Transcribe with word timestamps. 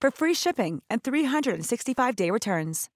for 0.00 0.10
free 0.10 0.34
shipping 0.34 0.82
and 0.90 1.02
365-day 1.02 2.30
returns. 2.30 2.88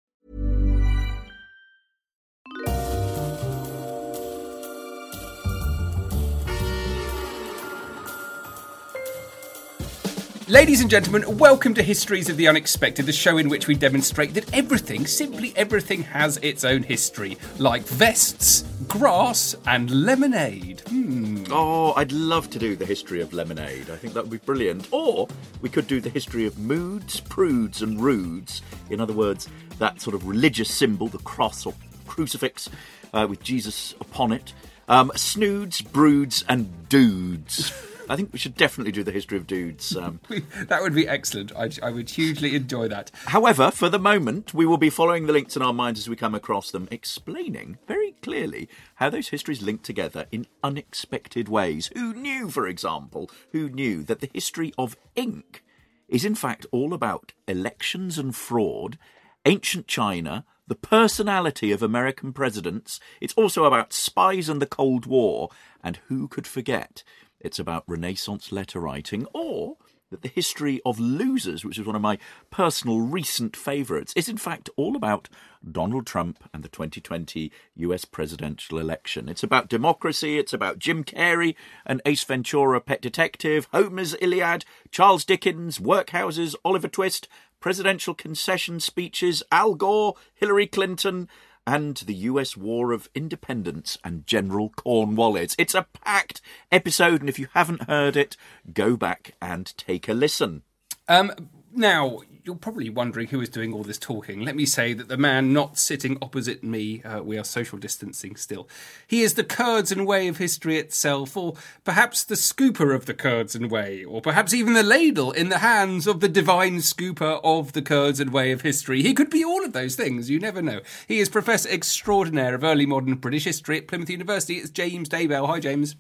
Ladies 10.53 10.83
and 10.83 10.91
gentlemen, 10.91 11.39
welcome 11.39 11.73
to 11.73 11.83
Histories 11.83 12.29
of 12.29 12.37
the 12.37 12.47
Unexpected, 12.47 13.07
the 13.07 13.13
show 13.13 13.39
in 13.39 13.49
which 13.49 13.69
we 13.69 13.75
demonstrate 13.75 14.35
that 14.35 14.53
everything, 14.53 15.07
simply 15.07 15.55
everything, 15.57 16.03
has 16.03 16.37
its 16.43 16.63
own 16.63 16.83
history, 16.83 17.39
like 17.57 17.81
vests, 17.85 18.63
grass, 18.87 19.57
and 19.67 20.05
lemonade. 20.05 20.83
Hmm. 20.89 21.32
Oh, 21.51 21.93
I'd 21.95 22.13
love 22.13 22.51
to 22.51 22.59
do 22.59 22.77
the 22.77 22.87
history 22.87 23.21
of 23.21 23.33
lemonade. 23.33 23.91
I 23.91 23.97
think 23.97 24.15
that 24.15 24.23
would 24.23 24.31
be 24.31 24.45
brilliant. 24.45 24.89
Or 24.91 25.29
we 25.61 25.69
could 25.69 25.87
do 25.87 26.01
the 26.01 26.09
history 26.09 26.47
of 26.47 26.59
moods, 26.59 27.21
prudes, 27.21 27.83
and 27.83 28.01
rudes. 28.01 28.63
In 28.91 29.01
other 29.01 29.13
words, 29.13 29.49
that 29.79 30.01
sort 30.01 30.15
of 30.15 30.27
religious 30.27 30.73
symbol, 30.73 31.09
the 31.09 31.19
cross 31.19 31.67
or 31.67 31.75
crucifix 32.07 32.69
uh, 33.13 33.27
with 33.29 33.43
Jesus 33.43 33.95
upon 34.01 34.33
it. 34.33 34.53
Um, 34.89 35.13
snoods, 35.17 35.81
broods, 35.81 36.45
and 36.49 36.89
dudes. 36.89 37.73
I 38.13 38.17
think 38.17 38.31
we 38.31 38.39
should 38.39 38.57
definitely 38.59 38.93
do 38.93 39.03
the 39.03 39.11
history 39.11 39.39
of 39.39 39.47
dudes. 39.47 39.97
Um, 39.97 40.21
That 40.69 40.83
would 40.83 40.95
be 40.95 41.09
excellent. 41.09 41.51
I, 41.57 41.71
I 41.83 41.91
would 41.91 42.11
hugely 42.11 42.55
enjoy 42.55 42.89
that. 42.89 43.11
However, 43.25 43.71
for 43.71 43.89
the 43.89 43.99
moment, 43.99 44.53
we 44.53 44.67
will 44.67 44.77
be 44.77 44.91
following 44.91 45.27
the 45.27 45.33
links 45.33 45.57
in 45.57 45.63
our 45.63 45.73
minds 45.73 45.99
as 46.01 46.11
we 46.11 46.17
come 46.17 46.35
across 46.35 46.71
them, 46.71 46.89
explaining 46.91 47.79
very 47.89 48.13
clearly 48.21 48.69
how 48.97 49.09
those 49.09 49.29
histories 49.29 49.63
link 49.63 49.83
together 49.83 50.27
in 50.31 50.47
unexpected 50.63 51.49
ways. 51.49 51.91
Who 51.95 52.13
knew, 52.13 52.51
for 52.51 52.67
example, 52.69 53.31
who 53.53 53.71
knew 53.71 54.03
that 54.03 54.21
the 54.21 54.31
history 54.35 54.75
of 54.77 54.95
ink 55.15 55.65
is 56.07 56.27
in 56.27 56.35
fact 56.35 56.67
all 56.71 56.93
about 56.93 57.33
elections 57.49 58.19
and 58.19 58.37
fraud, 58.37 58.99
ancient 59.47 59.87
China, 59.89 60.45
the 60.67 60.75
personality 60.75 61.73
of 61.73 61.83
American 61.83 62.35
presidents. 62.35 63.01
It's 63.23 63.35
also 63.35 63.65
about 63.65 63.95
spies 63.95 64.51
and 64.51 64.61
the 64.61 64.67
Cold 64.67 65.07
War, 65.07 65.49
and 65.83 65.99
who 66.09 66.29
could 66.29 66.47
forget? 66.47 67.03
It's 67.43 67.59
about 67.59 67.85
Renaissance 67.87 68.53
letter 68.53 68.81
writing, 68.81 69.27
or 69.35 69.77
that 70.13 70.23
the 70.23 70.29
history 70.29 70.81
of 70.87 71.01
losers, 71.01 71.65
which 71.65 71.79
is 71.79 71.87
one 71.87 71.97
of 71.97 72.03
my 72.03 72.19
personal 72.51 73.01
recent 73.01 73.57
favourites, 73.57 74.13
is 74.15 74.29
in 74.29 74.37
fact 74.37 74.71
all 74.77 74.95
about 74.95 75.29
Donald 75.69 76.07
Trump 76.07 76.49
and 76.55 76.63
the 76.63 76.69
2020 76.69 77.51
US 77.77 78.05
presidential 78.05 78.79
election. 78.79 79.29
It's 79.29 79.43
about 79.43 79.69
democracy, 79.69 80.39
it's 80.39 80.53
about 80.53 80.79
Jim 80.79 81.03
Carrey 81.03 81.57
and 81.85 82.01
Ace 82.07 82.23
Ventura, 82.23 82.81
Pet 82.81 83.03
Detective, 83.03 83.67
Homer's 83.73 84.15
Iliad, 84.21 84.65
Charles 84.91 85.25
Dickens, 85.25 85.79
workhouses, 85.79 86.55
Oliver 86.65 86.89
Twist, 86.89 87.27
presidential 87.59 88.15
concession 88.15 88.81
speeches, 88.81 89.43
Al 89.51 89.75
Gore, 89.75 90.15
Hillary 90.35 90.67
Clinton, 90.67 91.29
and 91.67 91.97
the 91.99 92.15
US 92.15 92.57
War 92.57 92.93
of 92.93 93.09
Independence 93.15 93.99
and 94.05 94.27
General 94.27 94.71
Cornwallis. 94.71 95.55
It's 95.59 95.75
a 95.75 95.87
packed 95.93 96.41
episode, 96.71 97.21
and 97.21 97.29
if 97.29 97.39
you 97.39 97.49
haven't 97.55 97.89
heard 97.89 98.17
it, 98.17 98.37
go 98.73 98.97
back 98.97 99.35
and 99.41 99.77
take 99.77 100.09
a 100.09 100.15
listen. 100.15 100.63
Um, 101.09 101.51
now, 101.75 102.21
you're 102.45 102.57
probably 102.57 102.91
wondering 102.91 103.29
who 103.29 103.41
is 103.41 103.49
doing 103.49 103.73
all 103.73 103.85
this 103.85 103.99
talking. 103.99 104.41
Let 104.41 104.57
me 104.57 104.67
say 104.67 104.93
that 104.95 105.09
the 105.09 105.17
man 105.17 105.53
not 105.53 105.79
sitting 105.79 106.19
opposite 106.21 106.65
me, 106.65 107.03
uh, 107.03 107.23
we 107.23 107.39
are 107.39 107.45
social 107.45 107.79
distancing 107.79 108.35
still, 108.35 108.69
he 109.07 109.23
is 109.23 109.35
the 109.35 109.45
curds 109.45 109.93
and 109.93 110.07
whey 110.07 110.27
of 110.27 110.39
history 110.39 110.77
itself, 110.77 111.37
or 111.37 111.55
perhaps 111.85 112.25
the 112.25 112.35
scooper 112.35 112.95
of 112.95 113.07
the 113.07 113.15
curds 113.15 113.55
and 113.55 113.71
whey, 113.71 114.05
or 114.05 114.21
perhaps 114.21 114.53
even 114.53 114.75
the 114.75 114.83
ladle 114.83 115.31
in 115.31 115.51
the 115.51 115.59
hands 115.59 116.07
of 116.07 116.21
the 116.21 116.29
divine 116.29 116.79
scooper 116.79 117.41
of 117.45 117.73
the 117.73 117.83
curds 117.83 118.19
and 118.19 118.33
whey 118.33 118.51
of 118.51 118.63
history. 118.63 119.03
He 119.03 119.15
could 119.15 119.31
be 119.31 119.45
all 119.45 119.65
of 119.65 119.73
those 119.73 119.95
things, 119.95 120.29
you 120.29 120.41
never 120.41 120.61
know. 120.61 120.81
He 121.07 121.21
is 121.21 121.29
Professor 121.29 121.69
Extraordinaire 121.69 122.55
of 122.55 122.65
Early 122.65 122.87
Modern 122.87 123.15
British 123.15 123.45
History 123.45 123.79
at 123.79 123.87
Plymouth 123.87 124.11
University. 124.11 124.57
It's 124.57 124.71
James 124.71 125.09
Daybell. 125.09 125.47
Hi, 125.47 125.61
James. 125.61 125.95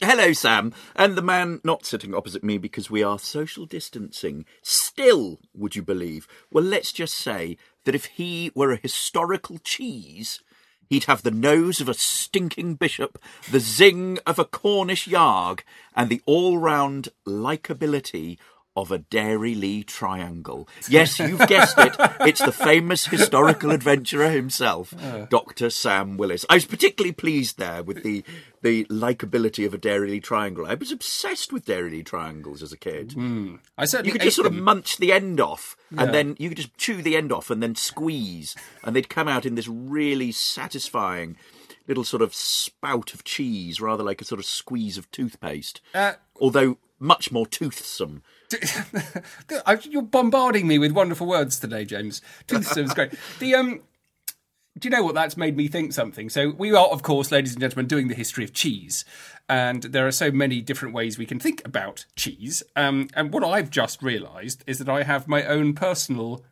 Hello, 0.00 0.32
Sam. 0.32 0.72
And 0.94 1.16
the 1.16 1.22
man 1.22 1.60
not 1.64 1.84
sitting 1.84 2.14
opposite 2.14 2.44
me 2.44 2.56
because 2.56 2.88
we 2.88 3.02
are 3.02 3.18
social 3.18 3.66
distancing. 3.66 4.44
Still, 4.62 5.40
would 5.52 5.74
you 5.74 5.82
believe? 5.82 6.28
Well, 6.52 6.62
let's 6.62 6.92
just 6.92 7.16
say 7.16 7.56
that 7.84 7.96
if 7.96 8.04
he 8.04 8.52
were 8.54 8.70
a 8.70 8.76
historical 8.76 9.58
cheese, 9.58 10.40
he'd 10.88 11.04
have 11.04 11.24
the 11.24 11.32
nose 11.32 11.80
of 11.80 11.88
a 11.88 11.94
stinking 11.94 12.76
bishop, 12.76 13.20
the 13.50 13.58
zing 13.58 14.20
of 14.24 14.38
a 14.38 14.44
Cornish 14.44 15.08
yarg, 15.08 15.62
and 15.96 16.10
the 16.10 16.22
all 16.26 16.58
round 16.58 17.08
likability 17.26 18.38
of 18.80 18.90
a 18.92 18.98
Dairylea 19.00 19.84
triangle. 19.86 20.68
Yes, 20.88 21.18
you've 21.18 21.46
guessed 21.46 21.76
it. 21.78 21.94
It's 22.20 22.42
the 22.44 22.52
famous 22.52 23.06
historical 23.06 23.70
adventurer 23.70 24.30
himself, 24.30 24.94
Dr. 25.30 25.70
Sam 25.70 26.16
Willis. 26.16 26.44
I 26.48 26.54
was 26.54 26.64
particularly 26.64 27.12
pleased 27.12 27.58
there 27.58 27.82
with 27.82 28.02
the 28.02 28.24
the 28.60 28.84
likability 28.86 29.64
of 29.64 29.72
a 29.72 29.78
Dairylea 29.78 30.20
triangle. 30.22 30.66
I 30.66 30.74
was 30.74 30.90
obsessed 30.90 31.52
with 31.52 31.64
Dairylea 31.66 32.04
triangles 32.04 32.60
as 32.62 32.72
a 32.72 32.76
kid. 32.76 33.14
I 33.78 33.84
certainly 33.84 34.08
You 34.08 34.12
could 34.12 34.22
just 34.22 34.34
sort 34.36 34.46
of 34.48 34.52
munch 34.54 34.96
the 34.96 35.12
end 35.12 35.40
off, 35.40 35.76
Yeah. 35.92 36.02
and 36.02 36.14
then 36.14 36.36
you 36.40 36.48
could 36.48 36.58
just 36.58 36.76
chew 36.76 37.00
the 37.02 37.16
end 37.16 37.30
off, 37.32 37.50
and 37.50 37.62
then 37.62 37.76
squeeze, 37.76 38.56
and 38.82 38.96
they'd 38.96 39.08
come 39.08 39.28
out 39.28 39.46
in 39.46 39.54
this 39.54 39.68
really 39.68 40.32
satisfying 40.32 41.36
little 41.86 42.04
sort 42.04 42.20
of 42.20 42.34
spout 42.34 43.14
of 43.14 43.24
cheese, 43.24 43.80
rather 43.80 44.02
like 44.02 44.20
a 44.20 44.24
sort 44.24 44.38
of 44.40 44.44
squeeze 44.44 44.98
of 44.98 45.10
toothpaste. 45.10 45.80
Uh, 45.94 46.14
although 46.40 46.76
much 46.98 47.30
more 47.30 47.46
toothsome. 47.46 48.22
I- 49.66 49.78
You're 49.82 50.02
bombarding 50.02 50.66
me 50.66 50.78
with 50.78 50.92
wonderful 50.92 51.26
words 51.26 51.58
today, 51.58 51.84
James. 51.84 52.22
Toothsome's 52.46 52.94
great. 52.94 53.12
The 53.38 53.54
um, 53.54 53.80
do 54.78 54.86
you 54.86 54.90
know 54.90 55.02
what 55.02 55.14
that's 55.14 55.36
made 55.36 55.56
me 55.56 55.66
think 55.68 55.92
something? 55.92 56.28
So 56.28 56.50
we 56.50 56.72
are, 56.72 56.86
of 56.86 57.02
course, 57.02 57.32
ladies 57.32 57.52
and 57.52 57.60
gentlemen, 57.60 57.86
doing 57.86 58.08
the 58.08 58.14
history 58.14 58.44
of 58.44 58.52
cheese, 58.52 59.04
and 59.48 59.82
there 59.82 60.06
are 60.06 60.12
so 60.12 60.30
many 60.30 60.60
different 60.60 60.94
ways 60.94 61.18
we 61.18 61.26
can 61.26 61.40
think 61.40 61.62
about 61.64 62.06
cheese. 62.16 62.62
Um, 62.76 63.08
and 63.14 63.32
what 63.32 63.42
I've 63.42 63.70
just 63.70 64.02
realised 64.02 64.62
is 64.68 64.78
that 64.78 64.88
I 64.88 65.02
have 65.02 65.26
my 65.26 65.44
own 65.44 65.74
personal 65.74 66.44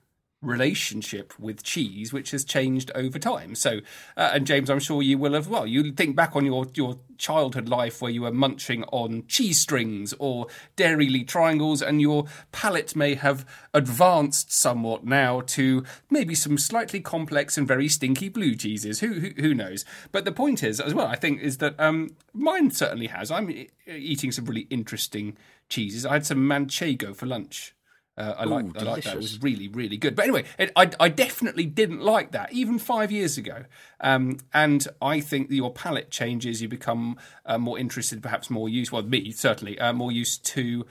relationship 0.47 1.39
with 1.39 1.63
cheese, 1.63 2.13
which 2.13 2.31
has 2.31 2.45
changed 2.45 2.91
over 2.95 3.19
time. 3.19 3.55
So, 3.55 3.81
uh, 4.17 4.31
and 4.33 4.47
James, 4.47 4.71
I'm 4.71 4.81
sure 4.81 5.03
you 5.03 5.19
will 5.19 5.35
have. 5.35 5.49
Well, 5.49 5.67
you 5.67 5.93
think 5.93 6.17
back 6.17 6.37
on 6.37 6.45
your 6.45 6.67
your 6.75 6.99
childhood 7.19 7.69
life 7.69 8.03
where 8.03 8.11
you 8.11 8.23
were 8.23 8.33
munching 8.33 8.85
on 8.85 9.25
cheese 9.27 9.59
strings 9.59 10.15
or 10.19 10.47
Dairy 10.77 11.25
triangles, 11.25 11.83
and 11.83 12.01
your 12.01 12.25
palate 12.53 12.95
may 12.95 13.15
have 13.15 13.45
advanced 13.75 14.53
somewhat 14.53 15.05
now 15.05 15.41
to 15.43 15.85
maybe 16.11 16.35
some 16.35 16.59
slightly 16.59 17.01
complex 17.01 17.57
and 17.57 17.67
very 17.67 17.89
stinky 17.89 18.29
blue 18.29 18.55
cheeses. 18.55 19.01
Who 19.01 19.15
who, 19.15 19.31
who 19.37 19.55
knows? 19.55 19.85
But 20.13 20.25
the 20.25 20.33
point 20.33 20.63
is, 20.63 20.81
as 20.81 20.95
well, 20.95 21.07
I 21.07 21.17
think, 21.17 21.41
is 21.41 21.59
that 21.59 21.79
um, 21.79 22.17
mine 22.33 22.71
certainly 22.71 23.09
has. 23.09 23.31
I'm 23.31 23.51
e- 23.51 23.69
eating 23.87 24.33
some 24.33 24.45
really 24.45 24.67
interesting 24.71 25.37
cheeses. 25.69 26.07
I 26.07 26.15
had 26.15 26.27
some 26.27 26.39
manchego 26.39 27.15
for 27.15 27.27
lunch. 27.27 27.76
Uh, 28.19 28.35
I 28.39 28.45
like 28.45 28.65
I 28.79 28.83
like 28.83 29.05
that. 29.05 29.15
It 29.15 29.19
was 29.19 29.43
really 29.43 29.69
really 29.69 29.99
good. 29.99 30.17
But 30.17 30.25
anyway, 30.25 30.45
it, 30.59 30.73
I 30.75 30.91
I 30.99 31.09
definitely 31.11 31.67
didn't 31.67 32.01
like 32.01 32.33
that 32.33 32.53
even 32.53 32.79
five 32.79 33.13
years 33.13 33.37
ago. 33.37 33.65
Um, 34.01 34.39
and 34.55 34.87
I 35.03 35.21
think 35.21 35.49
that 35.49 35.55
your 35.55 35.73
palate 35.73 36.11
changes. 36.11 36.63
You 36.63 36.69
become 36.69 37.19
uh, 37.45 37.59
more 37.59 37.79
interested, 37.79 38.23
perhaps 38.23 38.49
more 38.49 38.69
used. 38.69 38.91
Well, 38.91 39.03
me 39.03 39.31
certainly 39.33 39.79
uh, 39.79 39.93
more 39.93 40.11
used 40.11 40.47
to 40.47 40.87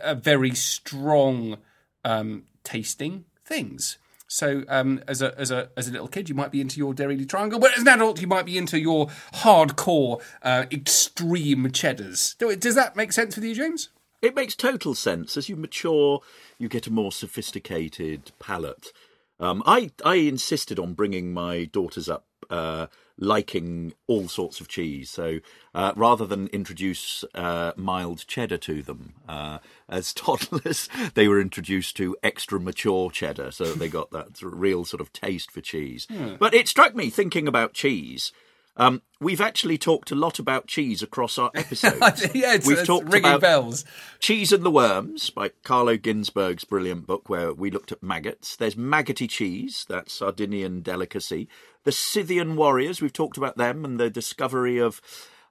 uh, 0.00 0.14
very 0.14 0.54
strong 0.54 1.56
um, 2.04 2.44
tasting 2.62 3.24
things. 3.44 3.96
So, 4.32 4.62
um, 4.68 5.02
as 5.08 5.22
a 5.22 5.36
as 5.38 5.50
a 5.50 5.70
as 5.76 5.88
a 5.88 5.92
little 5.92 6.06
kid, 6.06 6.28
you 6.28 6.36
might 6.36 6.52
be 6.52 6.60
into 6.60 6.78
your 6.78 6.94
dairy 6.94 7.24
triangle, 7.24 7.58
but 7.58 7.72
as 7.74 7.80
an 7.80 7.88
adult, 7.88 8.20
you 8.20 8.28
might 8.28 8.46
be 8.46 8.56
into 8.56 8.78
your 8.78 9.08
hardcore, 9.34 10.22
uh, 10.42 10.66
extreme 10.70 11.72
cheddars. 11.72 12.36
Does 12.38 12.76
that 12.76 12.94
make 12.94 13.12
sense 13.12 13.34
with 13.34 13.44
you, 13.44 13.56
James? 13.56 13.88
It 14.22 14.34
makes 14.34 14.54
total 14.54 14.94
sense. 14.94 15.36
As 15.36 15.48
you 15.48 15.56
mature, 15.56 16.20
you 16.58 16.68
get 16.68 16.86
a 16.86 16.92
more 16.92 17.12
sophisticated 17.12 18.32
palate. 18.38 18.92
Um, 19.38 19.62
I 19.64 19.90
I 20.04 20.16
insisted 20.16 20.78
on 20.78 20.92
bringing 20.92 21.32
my 21.32 21.64
daughters 21.64 22.08
up 22.08 22.26
uh, 22.50 22.86
liking 23.16 23.92
all 24.06 24.28
sorts 24.28 24.60
of 24.60 24.68
cheese. 24.68 25.10
So 25.10 25.38
uh, 25.74 25.92
rather 25.94 26.26
than 26.26 26.48
introduce 26.48 27.24
uh, 27.34 27.72
mild 27.76 28.26
cheddar 28.26 28.58
to 28.58 28.82
them 28.82 29.14
uh, 29.28 29.58
as 29.88 30.12
toddlers, 30.14 30.88
they 31.14 31.28
were 31.28 31.40
introduced 31.40 31.96
to 31.98 32.16
extra 32.22 32.58
mature 32.58 33.10
cheddar. 33.10 33.52
So 33.52 33.72
they 33.72 33.88
got 33.88 34.10
that 34.10 34.42
real 34.42 34.84
sort 34.84 35.00
of 35.00 35.12
taste 35.12 35.50
for 35.50 35.60
cheese. 35.60 36.06
Hmm. 36.10 36.34
But 36.38 36.54
it 36.54 36.68
struck 36.68 36.94
me 36.94 37.10
thinking 37.10 37.46
about 37.46 37.74
cheese. 37.74 38.32
Um, 38.80 39.02
we've 39.20 39.42
actually 39.42 39.76
talked 39.76 40.10
a 40.10 40.14
lot 40.14 40.38
about 40.38 40.66
cheese 40.66 41.02
across 41.02 41.36
our 41.36 41.50
episodes. 41.54 42.34
yeah, 42.34 42.54
it's, 42.54 42.66
we've 42.66 42.78
it's 42.78 42.86
talked 42.86 43.12
ringing 43.12 43.28
about 43.28 43.42
bells. 43.42 43.84
Cheese 44.20 44.52
and 44.52 44.64
the 44.64 44.70
Worms 44.70 45.28
by 45.28 45.50
Carlo 45.64 45.98
Ginzburg's 45.98 46.64
brilliant 46.64 47.06
book, 47.06 47.28
where 47.28 47.52
we 47.52 47.70
looked 47.70 47.92
at 47.92 48.02
maggots. 48.02 48.56
There's 48.56 48.78
maggoty 48.78 49.28
cheese, 49.28 49.84
that 49.90 50.10
Sardinian 50.10 50.80
delicacy. 50.80 51.46
The 51.84 51.92
Scythian 51.92 52.56
warriors, 52.56 53.02
we've 53.02 53.12
talked 53.12 53.36
about 53.36 53.58
them 53.58 53.84
and 53.84 54.00
the 54.00 54.08
discovery 54.08 54.78
of 54.78 55.02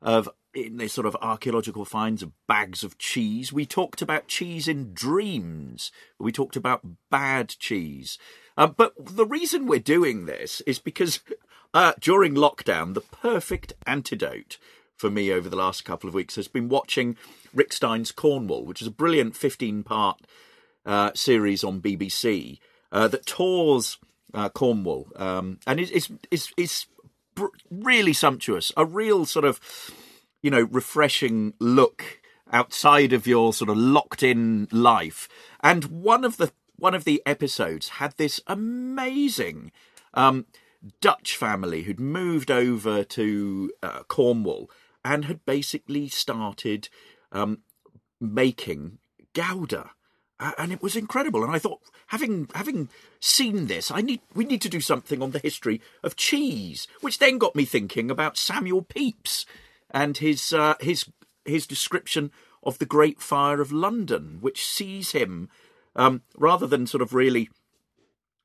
of 0.01 0.27
in 0.55 0.77
the 0.77 0.87
sort 0.87 1.05
of 1.05 1.15
archaeological 1.21 1.85
finds 1.85 2.23
of 2.23 2.31
bags 2.47 2.83
of 2.83 2.97
cheese. 2.97 3.53
We 3.53 3.67
talked 3.67 4.01
about 4.01 4.27
cheese 4.27 4.67
in 4.67 4.95
dreams. 4.95 5.91
We 6.17 6.31
talked 6.31 6.55
about 6.55 6.81
bad 7.11 7.49
cheese. 7.49 8.17
Uh, 8.57 8.67
but 8.67 8.93
the 8.97 9.25
reason 9.25 9.67
we're 9.67 9.79
doing 9.79 10.25
this 10.25 10.61
is 10.61 10.79
because 10.79 11.19
uh, 11.73 11.93
during 11.99 12.35
lockdown, 12.35 12.93
the 12.93 13.01
perfect 13.01 13.73
antidote 13.85 14.57
for 14.95 15.09
me 15.09 15.31
over 15.31 15.47
the 15.47 15.55
last 15.55 15.85
couple 15.85 16.07
of 16.07 16.13
weeks 16.13 16.35
has 16.35 16.47
been 16.47 16.67
watching 16.67 17.15
Rick 17.53 17.71
Stein's 17.71 18.11
Cornwall, 18.11 18.65
which 18.65 18.81
is 18.81 18.87
a 18.87 18.91
brilliant 18.91 19.35
15 19.35 19.83
part 19.83 20.21
uh, 20.85 21.11
series 21.13 21.63
on 21.63 21.81
BBC 21.81 22.59
uh, 22.91 23.07
that 23.07 23.25
tours 23.25 23.97
uh, 24.33 24.49
Cornwall 24.49 25.07
um, 25.15 25.59
and 25.65 25.79
it's 25.79 26.09
is, 26.31 26.51
is, 26.57 26.85
br- 27.35 27.47
really 27.71 28.13
sumptuous. 28.13 28.71
A 28.75 28.85
real 28.85 29.25
sort 29.25 29.45
of, 29.45 29.59
you 30.41 30.51
know, 30.51 30.67
refreshing 30.71 31.53
look 31.59 32.19
outside 32.51 33.13
of 33.13 33.27
your 33.27 33.53
sort 33.53 33.69
of 33.69 33.77
locked 33.77 34.23
in 34.23 34.67
life. 34.71 35.29
And 35.61 35.85
one 35.85 36.23
of 36.23 36.37
the 36.37 36.51
one 36.75 36.95
of 36.95 37.03
the 37.03 37.21
episodes 37.25 37.89
had 37.89 38.15
this 38.17 38.39
amazing 38.47 39.71
um, 40.13 40.45
Dutch 41.01 41.35
family 41.35 41.83
who'd 41.83 41.99
moved 41.99 42.49
over 42.51 43.03
to 43.03 43.71
uh, 43.83 44.03
Cornwall 44.03 44.69
and 45.03 45.25
had 45.25 45.45
basically 45.45 46.07
started 46.07 46.89
um, 47.31 47.59
making 48.19 48.99
Gouda. 49.33 49.91
And 50.57 50.71
it 50.71 50.81
was 50.81 50.95
incredible. 50.95 51.43
And 51.43 51.51
I 51.51 51.59
thought, 51.59 51.81
having 52.07 52.47
having 52.55 52.87
seen 53.19 53.67
this, 53.67 53.91
I 53.91 53.99
need 53.99 54.21
we 54.33 54.45
need 54.45 54.61
to 54.61 54.69
do 54.69 54.79
something 54.79 55.21
on 55.21 55.31
the 55.31 55.39
history 55.39 55.81
of 56.01 56.15
cheese, 56.15 56.87
which 57.01 57.19
then 57.19 57.37
got 57.37 57.57
me 57.57 57.65
thinking 57.65 58.09
about 58.09 58.37
Samuel 58.37 58.81
Pepys 58.81 59.45
and 59.91 60.15
his 60.15 60.53
uh, 60.53 60.75
his 60.79 61.09
his 61.43 61.67
description 61.67 62.31
of 62.63 62.79
the 62.79 62.85
Great 62.85 63.19
Fire 63.19 63.59
of 63.59 63.73
London, 63.73 64.37
which 64.39 64.65
sees 64.65 65.11
him 65.11 65.49
um, 65.93 66.21
rather 66.37 66.67
than 66.67 66.87
sort 66.87 67.01
of 67.01 67.13
really 67.13 67.49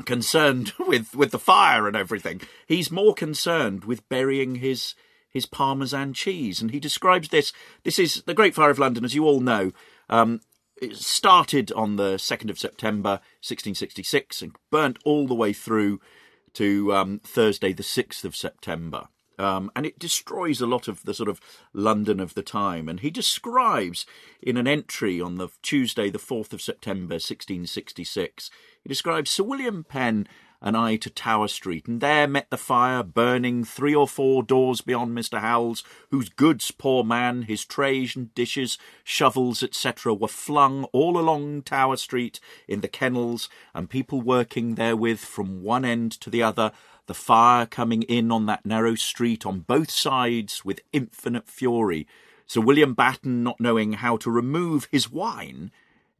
concerned 0.04 0.72
with 0.78 1.14
with 1.14 1.30
the 1.30 1.38
fire 1.38 1.86
and 1.86 1.96
everything. 1.96 2.40
He's 2.66 2.90
more 2.90 3.14
concerned 3.14 3.84
with 3.84 4.08
burying 4.08 4.56
his 4.56 4.94
his 5.28 5.46
parmesan 5.46 6.12
cheese, 6.12 6.60
and 6.60 6.70
he 6.70 6.80
describes 6.80 7.28
this. 7.28 7.52
This 7.82 7.98
is 7.98 8.22
the 8.22 8.34
Great 8.34 8.54
Fire 8.54 8.70
of 8.70 8.78
London, 8.78 9.04
as 9.04 9.14
you 9.14 9.24
all 9.24 9.40
know. 9.40 9.72
Um, 10.08 10.40
it 10.80 10.96
started 10.96 11.72
on 11.72 11.96
the 11.96 12.18
second 12.18 12.50
of 12.50 12.58
September, 12.58 13.20
1666, 13.42 14.42
and 14.42 14.56
burnt 14.70 14.98
all 15.04 15.26
the 15.26 15.34
way 15.34 15.52
through 15.52 16.00
to 16.54 16.92
um, 16.94 17.20
Thursday, 17.24 17.72
the 17.72 17.82
sixth 17.82 18.24
of 18.24 18.36
September. 18.36 19.08
Um, 19.38 19.70
and 19.74 19.84
it 19.84 19.98
destroys 19.98 20.60
a 20.60 20.66
lot 20.66 20.88
of 20.88 21.02
the 21.04 21.14
sort 21.14 21.28
of 21.28 21.40
London 21.72 22.20
of 22.20 22.34
the 22.34 22.42
time. 22.42 22.88
And 22.88 23.00
he 23.00 23.10
describes 23.10 24.06
in 24.40 24.56
an 24.56 24.68
entry 24.68 25.20
on 25.20 25.36
the 25.36 25.48
Tuesday, 25.62 26.10
the 26.10 26.18
4th 26.18 26.52
of 26.52 26.62
September, 26.62 27.14
1666, 27.14 28.50
he 28.82 28.88
describes 28.88 29.30
Sir 29.30 29.42
William 29.42 29.82
Penn 29.82 30.28
and 30.64 30.78
I 30.78 30.96
to 30.96 31.10
Tower 31.10 31.48
Street, 31.48 31.86
and 31.86 32.00
there 32.00 32.26
met 32.26 32.48
the 32.48 32.56
fire 32.56 33.02
burning 33.02 33.64
three 33.64 33.94
or 33.94 34.08
four 34.08 34.42
doors 34.42 34.80
beyond 34.80 35.14
Mr. 35.14 35.40
Howell's, 35.40 35.84
whose 36.10 36.30
goods, 36.30 36.70
poor 36.70 37.04
man, 37.04 37.42
his 37.42 37.66
trays 37.66 38.16
and 38.16 38.34
dishes, 38.34 38.78
shovels, 39.04 39.62
etc., 39.62 40.14
were 40.14 40.26
flung 40.26 40.84
all 40.84 41.18
along 41.18 41.62
Tower 41.62 41.98
Street 41.98 42.40
in 42.66 42.80
the 42.80 42.88
kennels, 42.88 43.50
and 43.74 43.90
people 43.90 44.22
working 44.22 44.76
therewith 44.76 45.18
from 45.18 45.62
one 45.62 45.84
end 45.84 46.12
to 46.12 46.30
the 46.30 46.42
other, 46.42 46.72
the 47.06 47.14
fire 47.14 47.66
coming 47.66 48.02
in 48.02 48.32
on 48.32 48.46
that 48.46 48.64
narrow 48.64 48.94
street 48.94 49.44
on 49.44 49.60
both 49.60 49.90
sides 49.90 50.64
with 50.64 50.80
infinite 50.92 51.48
fury. 51.48 52.06
Sir 52.46 52.60
William 52.60 52.94
Batten, 52.94 53.42
not 53.42 53.60
knowing 53.60 53.94
how 53.94 54.16
to 54.18 54.30
remove 54.30 54.88
his 54.90 55.10
wine, 55.10 55.70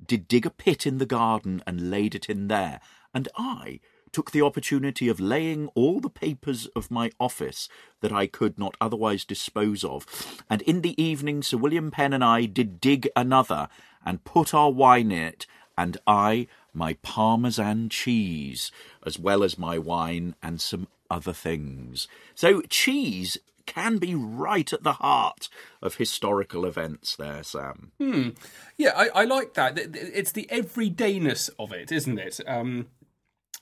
did 0.05 0.29
dig 0.29 0.47
a 0.47 0.51
pit 0.51 0.87
in 0.87 0.99
the 0.99 1.07
garden 1.07 1.63
and 1.67 1.91
laid 1.91 2.15
it 2.15 2.29
in 2.29 2.49
there, 2.49 2.81
and 3.15 3.29
I, 3.37 3.81
took 4.13 4.31
the 4.31 4.43
opportunity 4.43 5.09
of 5.09 5.19
laying 5.19 5.67
all 5.69 6.01
the 6.01 6.09
papers 6.09 6.67
of 6.77 6.91
my 6.91 7.11
office 7.19 7.69
that 8.01 8.13
I 8.13 8.27
could 8.27 8.59
not 8.59 8.77
otherwise 8.81 9.25
dispose 9.25 9.83
of, 9.83 10.07
and 10.49 10.63
in 10.63 10.83
the 10.83 11.01
evening 11.03 11.43
Sir 11.43 11.57
William 11.57 11.91
Penn 11.91 12.13
and 12.13 12.25
I 12.25 12.45
did 12.47 12.81
dig 12.81 13.09
another, 13.17 13.69
and 14.05 14.25
put 14.25 14.55
our 14.55 14.71
wine 14.71 15.11
in 15.11 15.19
it, 15.19 15.47
and 15.77 15.97
I 16.07 16.47
my 16.75 16.95
parmesan 17.03 17.89
cheese, 17.89 18.71
as 19.07 19.19
well 19.19 19.43
as 19.43 19.59
my 19.59 19.79
wine 19.79 20.35
and 20.43 20.61
some 20.61 20.89
other 21.11 21.33
things. 21.33 22.09
So 22.35 22.63
cheese 22.63 23.39
can 23.67 23.99
be 23.99 24.15
right 24.15 24.73
at 24.73 24.83
the 24.83 24.95
heart 24.95 25.49
of 25.81 25.97
historical 25.97 26.67
events 26.67 27.17
there, 27.17 27.43
Sam. 27.43 27.93
Hmm. 27.99 28.31
Yeah, 28.77 28.93
I, 28.95 29.09
I, 29.23 29.25
like 29.25 29.55
that. 29.55 29.79
It's 29.79 30.33
the 30.33 30.47
everydayness 30.51 31.51
of 31.59 31.73
it, 31.73 31.91
isn't 31.91 32.19
it? 32.19 32.41
Um, 32.47 32.89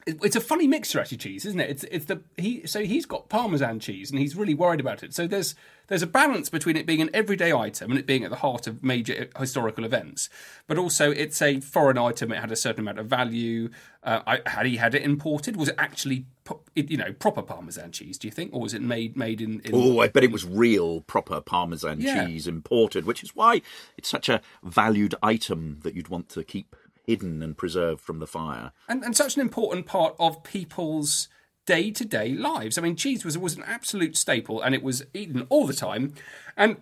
it's 0.07 0.37
a 0.37 0.41
funny 0.41 0.67
mixture 0.67 1.01
actually 1.01 1.19
cheese 1.19 1.45
isn't 1.47 1.61
it? 1.61 1.71
It's 1.71 1.85
it's 1.85 2.05
the 2.07 2.23
he 2.37 2.67
so 2.67 2.81
he's 2.85 3.07
got 3.07 3.29
parmesan 3.29 3.79
cheese 3.81 4.11
and 4.11 4.19
he's 4.19 4.37
really 4.37 4.55
worried 4.55 4.81
about 4.81 5.03
it. 5.03 5.15
So 5.15 5.27
there's 5.27 5.55
there's 5.89 6.03
a 6.03 6.07
balance 6.07 6.49
between 6.49 6.77
it 6.77 6.87
being 6.87 7.01
an 7.01 7.11
everyday 7.13 7.53
item 7.53 7.91
and 7.91 7.99
it 7.99 8.07
being 8.07 8.25
at 8.25 8.31
the 8.31 8.37
heart 8.37 8.67
of 8.67 8.83
major 8.83 9.29
historical 9.39 9.85
events. 9.85 10.29
But 10.67 10.79
also 10.79 11.11
it's 11.11 11.41
a 11.41 11.61
foreign 11.61 11.99
item. 11.99 12.33
It 12.33 12.39
had 12.39 12.51
a 12.51 12.57
certain 12.57 12.81
amount 12.81 12.99
of 12.99 13.07
value. 13.07 13.71
Uh, 14.03 14.21
I, 14.27 14.41
had 14.47 14.67
he 14.67 14.77
had 14.77 14.95
it 14.95 15.03
imported 15.03 15.57
was 15.57 15.69
it 15.69 15.77
actually 15.79 16.27
you 16.75 16.97
know 16.97 17.13
proper 17.13 17.43
parmesan 17.43 17.93
cheese 17.93 18.19
do 18.19 18.27
you 18.27 18.33
think? 18.33 18.53
Or 18.53 18.61
was 18.61 18.75
it 18.75 18.83
made 18.83 19.17
made 19.17 19.41
in, 19.41 19.61
in 19.61 19.71
oh 19.73 20.01
i 20.01 20.09
bet 20.09 20.25
it 20.25 20.33
was 20.33 20.45
real 20.45 21.03
proper 21.03 21.41
parmesan 21.41 22.01
yeah. 22.01 22.27
cheese 22.27 22.49
imported 22.49 23.07
which 23.07 23.23
is 23.23 23.37
why 23.37 23.63
it's 23.97 24.09
such 24.09 24.29
a 24.29 24.41
valued 24.65 25.15
item 25.23 25.79
that 25.83 25.95
you'd 25.95 26.09
want 26.09 26.29
to 26.31 26.43
keep 26.43 26.75
hidden 27.07 27.43
and 27.43 27.57
preserved 27.57 28.01
from 28.01 28.19
the 28.19 28.27
fire. 28.27 28.73
And, 28.89 29.03
and 29.05 29.17
such 29.17 29.37
an 29.37 29.41
important 29.41 29.87
part 29.87 30.15
of 30.19 30.43
people's 30.43 31.29
day 31.67 31.91
to 31.91 32.05
day 32.05 32.35
lives. 32.35 32.79
I 32.79 32.83
mean, 32.83 32.97
cheese 32.97 33.25
was, 33.25 33.37
was 33.39 33.57
an 33.57 33.65
absolute 33.67 34.17
staple 34.17 34.61
and 34.61 34.75
it 34.75 34.83
was 34.83 35.05
eaten 35.15 35.47
all 35.49 35.67
the 35.67 35.75
time. 35.75 36.15
And 36.57 36.77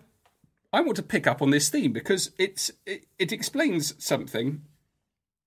I 0.73 0.81
want 0.81 0.97
to 0.97 1.03
pick 1.03 1.27
up 1.27 1.43
on 1.43 1.51
this 1.51 1.69
theme 1.69 1.93
because 1.93 2.31
it's 2.39 2.71
it, 2.87 3.07
it 3.19 3.33
explains 3.33 3.95
something 4.03 4.63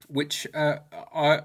which 0.07 0.45
uh, 0.53 0.79
I, 1.13 1.41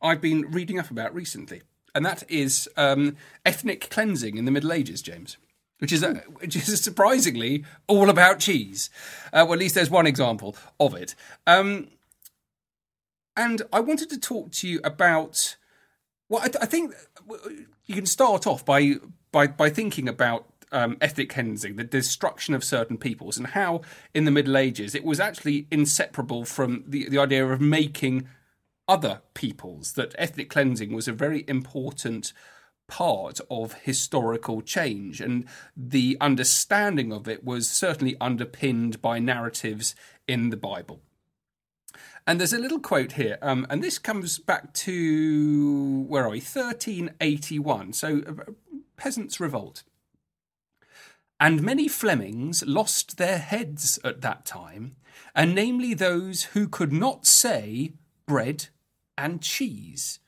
I've 0.00 0.20
been 0.20 0.50
reading 0.50 0.78
up 0.78 0.90
about 0.90 1.14
recently. 1.14 1.62
And 1.94 2.04
that 2.04 2.22
is 2.28 2.68
um, 2.76 3.16
ethnic 3.44 3.88
cleansing 3.90 4.36
in 4.36 4.44
the 4.44 4.50
Middle 4.50 4.72
Ages, 4.72 5.02
James 5.02 5.38
which 5.78 5.92
is 5.92 6.02
a, 6.02 6.14
which 6.38 6.56
is 6.56 6.80
surprisingly 6.80 7.64
all 7.86 8.08
about 8.08 8.38
cheese. 8.38 8.90
Uh, 9.32 9.44
well, 9.44 9.54
at 9.54 9.58
least 9.58 9.74
there's 9.74 9.90
one 9.90 10.06
example 10.06 10.56
of 10.80 10.94
it. 10.94 11.14
Um, 11.46 11.88
and 13.36 13.62
I 13.72 13.80
wanted 13.80 14.10
to 14.10 14.18
talk 14.18 14.52
to 14.52 14.68
you 14.68 14.80
about. 14.82 15.56
Well, 16.28 16.42
I, 16.42 16.50
I 16.62 16.66
think 16.66 16.94
you 17.84 17.94
can 17.94 18.06
start 18.06 18.46
off 18.46 18.64
by 18.64 18.94
by 19.32 19.46
by 19.46 19.70
thinking 19.70 20.08
about 20.08 20.46
um, 20.72 20.96
ethnic 21.00 21.30
cleansing, 21.30 21.76
the 21.76 21.84
destruction 21.84 22.54
of 22.54 22.64
certain 22.64 22.98
peoples, 22.98 23.36
and 23.36 23.48
how 23.48 23.82
in 24.14 24.24
the 24.24 24.30
Middle 24.30 24.56
Ages 24.56 24.94
it 24.94 25.04
was 25.04 25.20
actually 25.20 25.66
inseparable 25.70 26.44
from 26.44 26.84
the, 26.86 27.08
the 27.08 27.18
idea 27.18 27.46
of 27.46 27.60
making 27.60 28.28
other 28.88 29.22
peoples. 29.34 29.92
That 29.92 30.14
ethnic 30.18 30.50
cleansing 30.50 30.92
was 30.92 31.08
a 31.08 31.12
very 31.12 31.44
important 31.46 32.32
part 32.88 33.40
of 33.50 33.74
historical 33.74 34.62
change, 34.62 35.20
and 35.20 35.46
the 35.76 36.16
understanding 36.20 37.12
of 37.12 37.28
it 37.28 37.44
was 37.44 37.68
certainly 37.68 38.16
underpinned 38.20 39.02
by 39.02 39.18
narratives 39.18 39.94
in 40.26 40.50
the 40.50 40.56
Bible. 40.56 41.00
And 42.26 42.40
there's 42.40 42.52
a 42.52 42.58
little 42.58 42.80
quote 42.80 43.12
here, 43.12 43.38
um, 43.40 43.66
and 43.70 43.84
this 43.84 44.00
comes 44.00 44.40
back 44.40 44.72
to 44.74 46.04
where 46.08 46.24
are 46.24 46.30
we? 46.30 46.40
1381. 46.40 47.92
So, 47.92 48.22
uh, 48.26 48.50
peasants' 48.96 49.38
revolt. 49.38 49.84
And 51.38 51.62
many 51.62 51.86
Flemings 51.86 52.64
lost 52.66 53.16
their 53.16 53.38
heads 53.38 54.00
at 54.02 54.22
that 54.22 54.44
time, 54.44 54.96
and 55.34 55.54
namely 55.54 55.94
those 55.94 56.44
who 56.44 56.66
could 56.66 56.92
not 56.92 57.26
say 57.26 57.92
bread 58.26 58.68
and 59.16 59.40
cheese, 59.40 60.18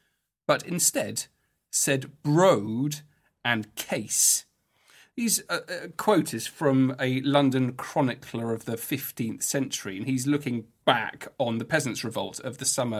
but 0.46 0.64
instead 0.64 1.26
said 1.70 2.22
broad 2.22 3.00
and 3.44 3.74
case. 3.74 4.44
These 5.18 5.42
uh, 5.48 5.58
uh, 5.68 5.88
quote 5.96 6.32
is 6.32 6.46
from 6.46 6.94
a 7.00 7.20
London 7.22 7.72
chronicler 7.72 8.54
of 8.54 8.66
the 8.66 8.76
15th 8.76 9.42
century, 9.42 9.96
and 9.96 10.06
he's 10.06 10.28
looking 10.28 10.66
back 10.84 11.26
on 11.38 11.58
the 11.58 11.64
peasants' 11.64 12.04
revolt 12.04 12.38
of 12.38 12.58
the 12.58 12.64
summer 12.64 12.98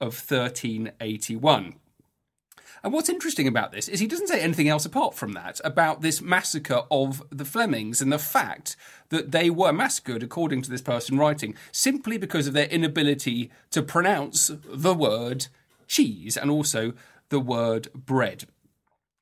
of 0.00 0.14
1381. 0.14 1.76
And 2.82 2.92
what's 2.92 3.08
interesting 3.08 3.46
about 3.46 3.70
this 3.70 3.86
is 3.86 4.00
he 4.00 4.08
doesn't 4.08 4.26
say 4.26 4.40
anything 4.40 4.68
else 4.68 4.84
apart 4.84 5.14
from 5.14 5.34
that 5.34 5.60
about 5.62 6.00
this 6.00 6.20
massacre 6.20 6.82
of 6.90 7.22
the 7.30 7.44
Flemings 7.44 8.02
and 8.02 8.12
the 8.12 8.18
fact 8.18 8.74
that 9.10 9.30
they 9.30 9.48
were 9.48 9.72
massacred, 9.72 10.24
according 10.24 10.62
to 10.62 10.70
this 10.70 10.82
person 10.82 11.18
writing, 11.18 11.54
simply 11.70 12.18
because 12.18 12.48
of 12.48 12.52
their 12.52 12.66
inability 12.66 13.48
to 13.70 13.80
pronounce 13.80 14.50
the 14.64 14.92
word 14.92 15.46
cheese 15.86 16.36
and 16.36 16.50
also 16.50 16.94
the 17.28 17.38
word 17.38 17.92
bread. 17.94 18.46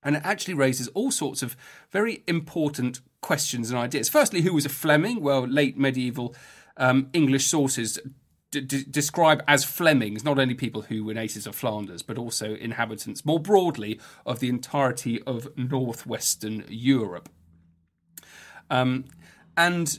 And 0.02 0.16
it 0.16 0.22
actually 0.24 0.54
raises 0.54 0.88
all 0.88 1.10
sorts 1.10 1.42
of 1.42 1.56
very 1.90 2.22
important 2.26 3.00
questions 3.20 3.70
and 3.70 3.78
ideas. 3.78 4.08
Firstly, 4.08 4.42
who 4.42 4.54
was 4.54 4.64
a 4.64 4.68
Fleming? 4.70 5.20
Well, 5.20 5.46
late 5.46 5.76
medieval 5.76 6.34
um, 6.76 7.08
English 7.12 7.46
sources 7.46 7.98
d- 8.50 8.60
d- 8.60 8.84
describe 8.88 9.42
as 9.46 9.64
Flemings 9.64 10.24
not 10.24 10.38
only 10.38 10.54
people 10.54 10.82
who 10.82 11.04
were 11.04 11.14
natives 11.14 11.46
of 11.46 11.54
Flanders, 11.54 12.02
but 12.02 12.18
also 12.18 12.54
inhabitants 12.54 13.24
more 13.24 13.40
broadly 13.40 14.00
of 14.24 14.40
the 14.40 14.48
entirety 14.48 15.22
of 15.22 15.48
northwestern 15.56 16.64
Europe. 16.68 17.28
Um, 18.70 19.06
and 19.56 19.98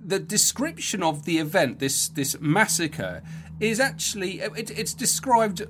the 0.00 0.18
description 0.18 1.02
of 1.02 1.24
the 1.24 1.38
event, 1.38 1.78
this 1.78 2.08
this 2.08 2.40
massacre, 2.40 3.22
is 3.60 3.78
actually 3.78 4.40
it, 4.40 4.70
it's 4.70 4.94
described 4.94 5.62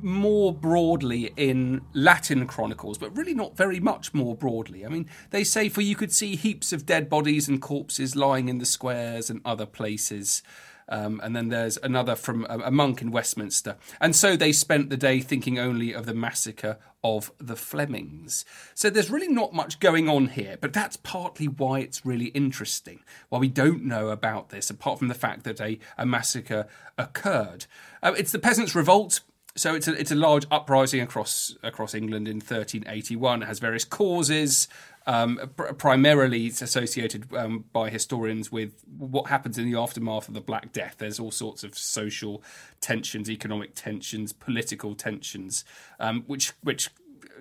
more 0.00 0.52
broadly 0.52 1.32
in 1.36 1.82
Latin 1.92 2.46
chronicles, 2.46 2.98
but 2.98 3.16
really 3.16 3.34
not 3.34 3.56
very 3.56 3.80
much 3.80 4.14
more 4.14 4.34
broadly. 4.34 4.84
I 4.84 4.88
mean, 4.88 5.08
they 5.30 5.44
say, 5.44 5.68
for 5.68 5.80
you 5.80 5.96
could 5.96 6.12
see 6.12 6.36
heaps 6.36 6.72
of 6.72 6.86
dead 6.86 7.08
bodies 7.08 7.48
and 7.48 7.60
corpses 7.60 8.16
lying 8.16 8.48
in 8.48 8.58
the 8.58 8.66
squares 8.66 9.30
and 9.30 9.40
other 9.44 9.66
places. 9.66 10.42
Um, 10.90 11.20
and 11.22 11.36
then 11.36 11.48
there's 11.48 11.78
another 11.82 12.16
from 12.16 12.44
a, 12.50 12.58
a, 12.58 12.70
monk 12.70 13.00
in 13.00 13.12
Westminster. 13.12 13.76
And 14.00 14.14
so 14.14 14.36
they 14.36 14.50
spent 14.50 14.90
the 14.90 14.96
day 14.96 15.20
thinking 15.20 15.56
only 15.56 15.94
of 15.94 16.04
the 16.04 16.14
massacre 16.14 16.78
of 17.04 17.30
the 17.38 17.54
Flemings. 17.54 18.44
So 18.74 18.90
there's 18.90 19.08
really 19.08 19.28
not 19.28 19.54
much 19.54 19.78
going 19.78 20.08
on 20.08 20.28
here, 20.28 20.58
but 20.60 20.72
that's 20.72 20.96
partly 20.96 21.46
why 21.46 21.78
it's 21.80 22.04
really 22.04 22.26
interesting. 22.26 23.00
Why 23.28 23.38
we 23.38 23.48
don't 23.48 23.84
know 23.84 24.08
about 24.08 24.48
this, 24.48 24.68
apart 24.68 24.98
from 24.98 25.08
the 25.08 25.14
fact 25.14 25.44
that 25.44 25.60
a, 25.60 25.78
a 25.96 26.04
massacre 26.04 26.66
occurred. 26.98 27.66
Uh, 28.02 28.14
it's 28.18 28.32
the 28.32 28.40
Peasants' 28.40 28.74
Revolt. 28.74 29.20
So 29.56 29.74
it's 29.74 29.88
a 29.88 29.98
it's 29.98 30.12
a 30.12 30.16
large 30.16 30.46
uprising 30.50 31.00
across 31.00 31.56
across 31.62 31.94
England 31.94 32.28
in 32.28 32.36
1381. 32.36 33.42
It 33.42 33.46
has 33.46 33.58
various 33.58 33.84
causes. 33.84 34.68
Um, 35.06 35.40
pr- 35.56 35.72
primarily, 35.72 36.46
it's 36.46 36.62
associated 36.62 37.34
um, 37.34 37.64
by 37.72 37.90
historians 37.90 38.52
with 38.52 38.84
what 38.96 39.28
happens 39.28 39.58
in 39.58 39.70
the 39.70 39.78
aftermath 39.78 40.28
of 40.28 40.34
the 40.34 40.40
Black 40.40 40.72
Death. 40.72 40.96
There's 40.98 41.18
all 41.18 41.32
sorts 41.32 41.64
of 41.64 41.76
social 41.76 42.44
tensions, 42.80 43.28
economic 43.28 43.74
tensions, 43.74 44.32
political 44.32 44.94
tensions, 44.94 45.64
um, 45.98 46.22
which 46.26 46.52
which 46.62 46.90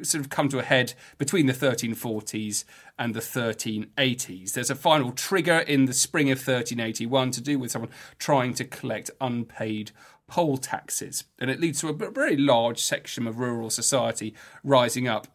sort 0.01 0.23
of 0.23 0.29
come 0.29 0.49
to 0.49 0.59
a 0.59 0.63
head 0.63 0.93
between 1.17 1.45
the 1.45 1.53
1340s 1.53 2.63
and 2.97 3.13
the 3.13 3.19
1380s. 3.19 4.53
There's 4.53 4.69
a 4.69 4.75
final 4.75 5.11
trigger 5.11 5.59
in 5.59 5.85
the 5.85 5.93
spring 5.93 6.31
of 6.31 6.37
1381 6.37 7.31
to 7.31 7.41
do 7.41 7.59
with 7.59 7.71
someone 7.71 7.91
trying 8.17 8.53
to 8.55 8.65
collect 8.65 9.11
unpaid 9.21 9.91
poll 10.29 10.57
taxes, 10.57 11.25
and 11.39 11.49
it 11.49 11.59
leads 11.59 11.81
to 11.81 11.89
a 11.89 11.93
very 11.93 12.37
large 12.37 12.79
section 12.79 13.27
of 13.27 13.39
rural 13.39 13.69
society 13.69 14.33
rising 14.63 15.07
up 15.07 15.27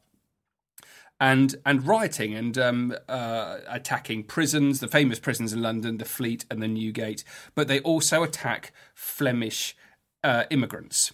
and 1.21 1.57
and 1.65 1.87
rioting 1.87 2.35
and 2.35 2.59
um, 2.59 2.95
uh, 3.09 3.59
attacking 3.69 4.25
prisons, 4.25 4.81
the 4.81 4.89
famous 4.89 5.19
prisons 5.19 5.53
in 5.53 5.63
London, 5.63 5.99
the 5.99 6.05
Fleet 6.05 6.45
and 6.51 6.63
the 6.63 6.69
Newgate. 6.69 7.25
But 7.55 7.69
they 7.69 7.81
also 7.81 8.23
attack 8.23 8.73
Flemish 8.95 9.77
uh, 10.23 10.45
immigrants. 10.51 11.13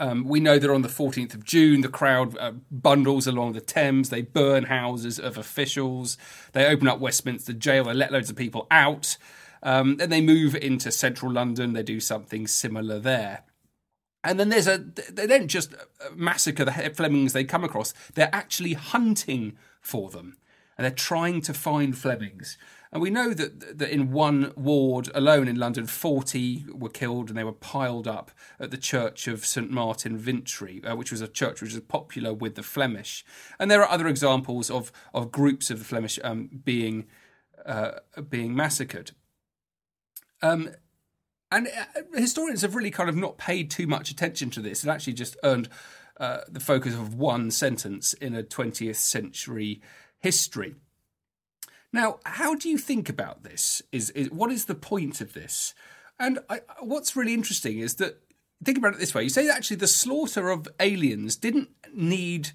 Um, 0.00 0.24
we 0.28 0.38
know 0.38 0.58
that 0.58 0.70
on 0.70 0.82
the 0.82 0.88
14th 0.88 1.34
of 1.34 1.44
June, 1.44 1.80
the 1.80 1.88
crowd 1.88 2.38
uh, 2.38 2.52
bundles 2.70 3.26
along 3.26 3.54
the 3.54 3.60
Thames. 3.60 4.10
They 4.10 4.22
burn 4.22 4.64
houses 4.64 5.18
of 5.18 5.36
officials. 5.36 6.16
They 6.52 6.66
open 6.66 6.86
up 6.86 7.00
Westminster 7.00 7.52
Jail. 7.52 7.84
They 7.84 7.94
let 7.94 8.12
loads 8.12 8.30
of 8.30 8.36
people 8.36 8.68
out. 8.70 9.16
Um, 9.62 9.96
then 9.96 10.10
they 10.10 10.20
move 10.20 10.54
into 10.54 10.90
central 10.92 11.32
London. 11.32 11.72
They 11.72 11.82
do 11.82 12.00
something 12.00 12.46
similar 12.46 12.98
there. 12.98 13.44
And 14.24 14.38
then 14.38 14.48
there's 14.48 14.66
a, 14.66 14.78
they 15.10 15.26
don't 15.26 15.48
just 15.48 15.74
massacre 16.14 16.64
the 16.64 16.72
Flemings 16.72 17.32
they 17.32 17.44
come 17.44 17.64
across, 17.64 17.94
they're 18.14 18.34
actually 18.34 18.74
hunting 18.74 19.56
for 19.80 20.10
them. 20.10 20.36
And 20.76 20.84
they're 20.84 20.90
trying 20.92 21.40
to 21.42 21.54
find 21.54 21.96
Flemings. 21.96 22.56
And 22.90 23.02
we 23.02 23.10
know 23.10 23.34
that, 23.34 23.78
that 23.78 23.90
in 23.90 24.12
one 24.12 24.52
ward 24.56 25.10
alone 25.14 25.46
in 25.46 25.56
London, 25.56 25.86
40 25.86 26.66
were 26.72 26.88
killed 26.88 27.28
and 27.28 27.36
they 27.36 27.44
were 27.44 27.52
piled 27.52 28.08
up 28.08 28.30
at 28.58 28.70
the 28.70 28.78
church 28.78 29.28
of 29.28 29.44
St. 29.44 29.70
Martin 29.70 30.16
Vintry, 30.16 30.82
uh, 30.84 30.96
which 30.96 31.10
was 31.10 31.20
a 31.20 31.28
church 31.28 31.60
which 31.60 31.74
was 31.74 31.82
popular 31.82 32.32
with 32.32 32.54
the 32.54 32.62
Flemish. 32.62 33.24
And 33.58 33.70
there 33.70 33.82
are 33.82 33.90
other 33.90 34.08
examples 34.08 34.70
of, 34.70 34.90
of 35.12 35.30
groups 35.30 35.70
of 35.70 35.80
the 35.80 35.84
Flemish 35.84 36.18
um, 36.24 36.48
being, 36.64 37.06
uh, 37.66 37.92
being 38.30 38.56
massacred. 38.56 39.12
Um, 40.42 40.70
and 41.50 41.68
uh, 41.68 42.02
historians 42.14 42.62
have 42.62 42.74
really 42.74 42.90
kind 42.90 43.08
of 43.08 43.16
not 43.16 43.38
paid 43.38 43.70
too 43.70 43.86
much 43.86 44.10
attention 44.10 44.50
to 44.50 44.60
this. 44.60 44.84
It 44.84 44.90
actually 44.90 45.14
just 45.14 45.36
earned 45.42 45.68
uh, 46.18 46.40
the 46.48 46.60
focus 46.60 46.94
of 46.94 47.14
one 47.14 47.50
sentence 47.50 48.12
in 48.14 48.34
a 48.34 48.42
20th 48.42 48.96
century 48.96 49.80
history. 50.18 50.74
Now, 51.92 52.18
how 52.26 52.54
do 52.54 52.68
you 52.68 52.76
think 52.76 53.08
about 53.08 53.44
this? 53.44 53.80
Is, 53.92 54.10
is 54.10 54.30
what 54.30 54.50
is 54.52 54.66
the 54.66 54.74
point 54.74 55.20
of 55.20 55.32
this? 55.32 55.74
And 56.18 56.40
I, 56.50 56.60
what's 56.80 57.16
really 57.16 57.32
interesting 57.32 57.78
is 57.78 57.94
that 57.94 58.20
think 58.62 58.76
about 58.76 58.94
it 58.94 58.98
this 58.98 59.14
way: 59.14 59.22
you 59.22 59.28
say 59.28 59.48
actually 59.48 59.76
the 59.76 59.86
slaughter 59.86 60.50
of 60.50 60.68
aliens 60.80 61.36
didn't 61.36 61.70
need 61.94 62.50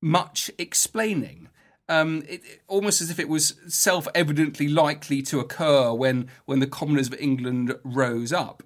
much 0.00 0.50
explaining 0.58 1.48
um, 1.90 2.22
it, 2.28 2.40
almost 2.68 3.00
as 3.00 3.10
if 3.10 3.18
it 3.18 3.28
was 3.28 3.54
self-evidently 3.66 4.68
likely 4.68 5.20
to 5.22 5.40
occur 5.40 5.92
when 5.92 6.28
when 6.46 6.60
the 6.60 6.66
commoners 6.66 7.08
of 7.08 7.14
England 7.20 7.74
rose 7.84 8.32
up. 8.32 8.62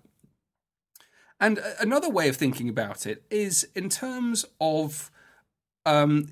And 1.40 1.58
another 1.80 2.10
way 2.10 2.28
of 2.28 2.36
thinking 2.36 2.68
about 2.68 3.06
it 3.06 3.24
is 3.30 3.66
in 3.74 3.88
terms 3.88 4.44
of 4.60 5.10
um, 5.84 6.28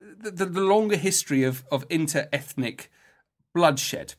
the, 0.00 0.46
the, 0.46 0.60
longer 0.60 0.96
history 0.96 1.44
of, 1.44 1.64
of 1.70 1.86
inter-ethnic 1.88 2.90
bloodshed 3.54 4.14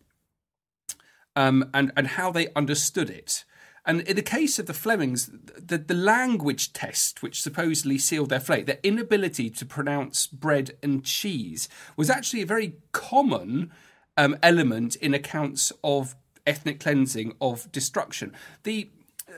um, 1.35 1.69
and, 1.73 1.91
and 1.95 2.07
how 2.07 2.31
they 2.31 2.47
understood 2.55 3.09
it. 3.09 3.43
And 3.87 4.01
in 4.01 4.17
the 4.17 4.21
case 4.21 4.59
of 4.59 4.65
the 4.65 4.73
Flemings, 4.73 5.31
the, 5.57 5.77
the 5.77 5.93
language 5.93 6.73
test, 6.73 7.23
which 7.23 7.41
supposedly 7.41 7.97
sealed 7.97 8.27
their 8.29 8.41
fate, 8.41 8.65
their 8.65 8.79
inability 8.83 9.49
to 9.51 9.65
pronounce 9.65 10.27
bread 10.27 10.71
and 10.83 11.05
cheese, 11.05 11.69
was 11.95 12.09
actually 12.09 12.41
a 12.41 12.45
very 12.45 12.75
common 12.91 13.71
um, 14.17 14.35
element 14.43 14.97
in 14.97 15.13
accounts 15.13 15.71
of 15.85 16.17
ethnic 16.45 16.81
cleansing, 16.81 17.33
of 17.39 17.71
destruction. 17.71 18.33
The 18.63 18.89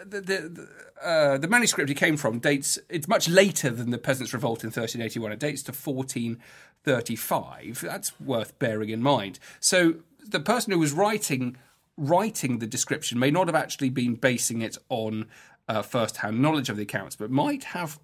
the 0.03 0.21
the, 0.21 0.67
uh, 1.03 1.37
the 1.37 1.47
manuscript 1.47 1.91
it 1.91 1.95
came 1.95 2.17
from 2.17 2.39
dates. 2.39 2.79
It's 2.89 3.07
much 3.07 3.29
later 3.29 3.69
than 3.69 3.91
the 3.91 3.99
Peasants' 3.99 4.33
Revolt 4.33 4.63
in 4.63 4.69
1381. 4.69 5.31
It 5.31 5.39
dates 5.39 5.61
to 5.63 5.71
1435. 5.71 7.81
That's 7.81 8.19
worth 8.19 8.57
bearing 8.57 8.89
in 8.89 9.03
mind. 9.03 9.37
So 9.59 9.97
the 10.25 10.39
person 10.39 10.73
who 10.73 10.79
was 10.79 10.91
writing 10.91 11.55
writing 11.99 12.59
the 12.59 12.67
description 12.67 13.19
may 13.19 13.29
not 13.29 13.47
have 13.47 13.55
actually 13.55 13.89
been 13.89 14.15
basing 14.15 14.61
it 14.61 14.77
on 14.89 15.27
uh, 15.67 15.81
first 15.81 16.17
hand 16.17 16.41
knowledge 16.41 16.69
of 16.69 16.77
the 16.77 16.83
accounts, 16.83 17.15
but 17.15 17.29
might 17.29 17.65
have 17.65 17.99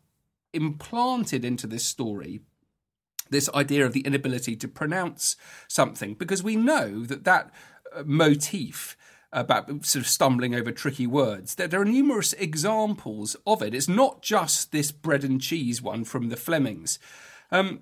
implanted 0.54 1.44
into 1.44 1.66
this 1.68 1.86
story 1.86 2.42
this 3.30 3.50
idea 3.56 3.84
of 3.84 3.94
the 3.94 4.02
inability 4.02 4.56
to 4.56 4.68
pronounce 4.68 5.36
something, 5.68 6.14
because 6.14 6.44
we 6.44 6.56
know 6.56 7.04
that 7.06 7.24
that 7.24 7.52
uh, 7.96 8.04
motif 8.06 8.96
about 9.32 9.68
sort 9.86 10.04
of 10.04 10.08
stumbling 10.08 10.56
over 10.56 10.72
tricky 10.72 11.08
words. 11.08 11.56
There, 11.56 11.68
there, 11.68 11.82
are 11.82 11.86
numerous 11.86 12.34
examples 12.34 13.36
of 13.46 13.62
it. 13.62 13.74
It's 13.74 13.90
not 13.90 14.22
just 14.22 14.72
this 14.72 14.92
bread 14.92 15.24
and 15.24 15.42
cheese 15.42 15.82
one 15.82 16.06
from 16.06 16.30
the 16.30 16.38
Flemings. 16.38 17.00
Um, 17.52 17.82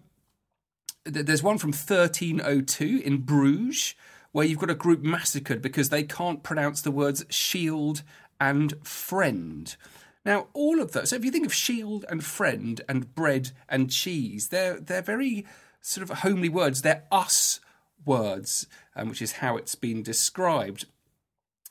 there's 1.05 1.43
one 1.43 1.57
from 1.57 1.71
1302 1.71 3.01
in 3.03 3.17
Bruges, 3.17 3.93
where 4.33 4.45
you've 4.45 4.59
got 4.59 4.69
a 4.69 4.75
group 4.75 5.01
massacred 5.01 5.61
because 5.61 5.89
they 5.89 6.03
can't 6.03 6.43
pronounce 6.43 6.81
the 6.81 6.91
words 6.91 7.23
shield 7.29 8.03
and 8.41 8.73
friend. 8.85 9.77
Now, 10.25 10.47
all 10.53 10.81
of 10.81 10.91
those, 10.91 11.09
So, 11.09 11.15
if 11.15 11.23
you 11.23 11.31
think 11.31 11.45
of 11.45 11.53
shield 11.53 12.03
and 12.09 12.23
friend 12.23 12.81
and 12.89 13.13
bread 13.15 13.51
and 13.69 13.89
cheese, 13.89 14.49
they're 14.49 14.79
they're 14.79 15.01
very 15.01 15.45
sort 15.81 16.09
of 16.09 16.19
homely 16.19 16.49
words. 16.49 16.81
They're 16.81 17.03
us 17.11 17.59
words, 18.05 18.67
um, 18.95 19.09
which 19.09 19.21
is 19.21 19.33
how 19.33 19.55
it's 19.55 19.75
been 19.75 20.01
described. 20.01 20.85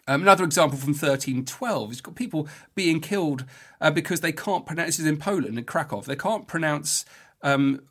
Um, 0.06 0.22
another 0.22 0.44
example 0.44 0.78
from 0.78 0.90
1312 0.90 1.92
is 1.92 2.00
got 2.00 2.14
people 2.14 2.48
being 2.74 3.00
killed 3.00 3.44
uh, 3.80 3.90
because 3.90 4.20
they 4.20 4.32
can't 4.32 4.66
pronounce. 4.66 4.88
This 4.88 5.00
is 5.00 5.06
in 5.06 5.16
Poland, 5.16 5.58
in 5.58 5.64
Krakow. 5.64 6.00
They 6.02 6.16
can't 6.16 6.46
pronounce 6.46 7.04
um, 7.42 7.82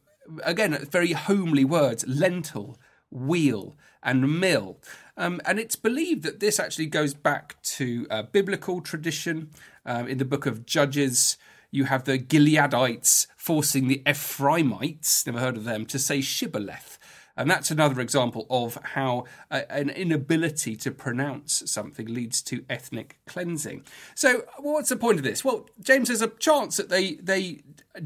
again 0.44 0.78
very 0.92 1.14
homely 1.14 1.66
words: 1.66 2.06
lentil, 2.08 2.78
wheel, 3.10 3.76
and 4.04 4.40
mill. 4.40 4.80
Um, 5.18 5.42
and 5.46 5.60
it's 5.60 5.76
believed 5.76 6.24
that 6.24 6.40
this 6.40 6.60
actually 6.60 6.88
goes 6.88 7.14
back 7.14 7.62
to 7.64 8.08
uh, 8.10 8.24
biblical 8.24 8.82
tradition. 8.82 9.50
Um, 9.86 10.08
in 10.08 10.18
the 10.18 10.26
book 10.26 10.46
of 10.46 10.66
Judges, 10.66 11.38
you 11.72 11.86
have 11.86 12.04
the 12.04 12.20
Gileadites 12.20 13.28
forcing 13.38 13.88
the 13.88 14.02
Ephraimites, 14.08 15.26
never 15.26 15.40
heard 15.40 15.58
of 15.58 15.64
them, 15.64 15.86
to 15.88 16.00
say 16.00 16.22
shibboleth. 16.22 16.98
And 17.38 17.50
that's 17.50 17.72
another 17.72 18.02
example 18.02 18.46
of 18.50 18.78
how 18.84 19.26
uh, 19.50 19.62
an 19.70 19.90
inability 19.90 20.76
to 20.78 20.92
pronounce 20.92 21.64
something 21.66 22.08
leads 22.08 22.42
to 22.44 22.66
ethnic 22.70 23.20
cleansing. 23.26 23.86
So, 24.16 24.44
what's 24.60 24.90
the 24.90 24.98
point 24.98 25.18
of 25.18 25.24
this? 25.24 25.44
Well, 25.44 25.68
James, 25.82 26.10
there's 26.10 26.22
a 26.22 26.28
chance 26.28 26.78
that 26.78 26.90
they 26.90 27.16
they 27.16 27.64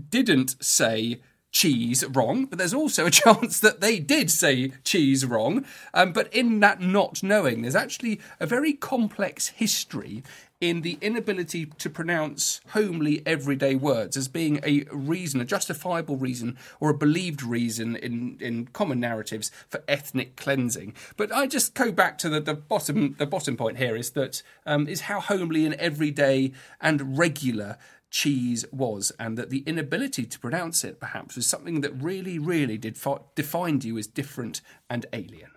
didn't 0.10 0.64
say 0.64 1.22
cheese 1.56 2.04
wrong, 2.10 2.46
but 2.46 2.60
there's 2.60 2.74
also 2.74 3.06
a 3.06 3.12
chance 3.24 3.62
that 3.62 3.80
they 3.80 3.98
did 3.98 4.30
say 4.30 4.74
cheese 4.84 5.26
wrong. 5.26 5.66
Um, 5.94 6.12
but 6.12 6.32
in 6.34 6.60
that 6.60 6.82
not 6.82 7.24
knowing, 7.24 7.62
there's 7.62 7.76
actually 7.76 8.20
a 8.42 8.46
very 8.46 8.74
complex 8.74 9.48
history 9.48 10.22
in 10.62 10.82
the 10.82 10.98
inability 11.02 11.66
to 11.66 11.90
pronounce 11.90 12.62
homely 12.70 13.22
everyday 13.26 13.76
words 13.76 14.18
as 14.18 14.28
being 14.28 14.60
a 14.64 14.84
reason, 14.92 15.42
a 15.42 15.46
justifiable 15.46 16.18
reason, 16.18 16.58
or 16.80 16.90
a 16.90 16.94
believed 16.94 17.44
reason 17.44 17.96
in, 17.96 18.38
in 18.40 18.66
common 18.68 19.00
narratives 19.00 19.52
for 19.70 19.84
ethnic 19.88 20.36
cleansing. 20.36 20.94
But 21.18 21.32
I 21.32 21.48
just 21.48 21.74
go 21.74 21.92
back 21.92 22.18
to 22.20 22.30
the, 22.30 22.40
the 22.40 22.54
bottom 22.54 23.16
the 23.18 23.26
bottom 23.26 23.56
point 23.56 23.78
here 23.78 23.96
is 23.96 24.12
that 24.12 24.42
um, 24.66 24.88
is 24.88 25.02
how 25.02 25.20
homely 25.20 25.66
and 25.66 25.76
everyday 25.76 26.52
and 26.82 27.18
regular 27.18 27.78
cheese 28.16 28.64
was, 28.72 29.12
and 29.20 29.38
that 29.38 29.50
the 29.50 29.62
inability 29.68 30.26
to 30.26 30.40
pronounce 30.40 30.86
it 30.86 31.02
perhaps 31.02 31.36
was 31.36 31.46
something 31.46 31.82
that 31.82 31.92
really, 32.02 32.40
really 32.40 32.78
did 32.78 32.98
fi- 32.98 33.20
defined 33.36 33.84
you 33.84 33.98
as 33.98 34.08
different 34.08 34.62
and 34.90 35.06
alien. 35.12 35.52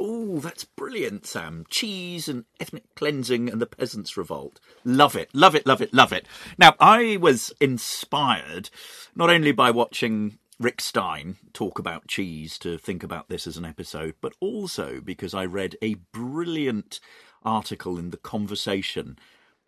Oh, 0.00 0.40
that's 0.40 0.64
brilliant, 0.64 1.24
Sam. 1.24 1.64
Cheese 1.70 2.28
and 2.28 2.46
ethnic 2.58 2.82
cleansing 2.96 3.48
and 3.48 3.62
the 3.62 3.66
peasants' 3.66 4.16
revolt. 4.16 4.58
Love 4.84 5.14
it, 5.14 5.30
love 5.32 5.54
it, 5.54 5.66
love 5.66 5.80
it, 5.80 5.94
love 5.94 6.12
it. 6.12 6.26
Now, 6.58 6.74
I 6.80 7.16
was 7.16 7.52
inspired 7.60 8.70
not 9.14 9.30
only 9.30 9.52
by 9.52 9.70
watching 9.70 10.38
Rick 10.58 10.80
Stein 10.80 11.36
talk 11.52 11.78
about 11.78 12.08
cheese 12.08 12.58
to 12.58 12.76
think 12.76 13.04
about 13.04 13.28
this 13.28 13.46
as 13.46 13.56
an 13.56 13.64
episode, 13.64 14.16
but 14.20 14.34
also 14.40 15.00
because 15.00 15.32
I 15.32 15.44
read 15.44 15.76
a 15.80 15.94
brilliant 16.12 16.98
article 17.44 17.98
in 17.98 18.10
The 18.10 18.16
Conversation 18.16 19.16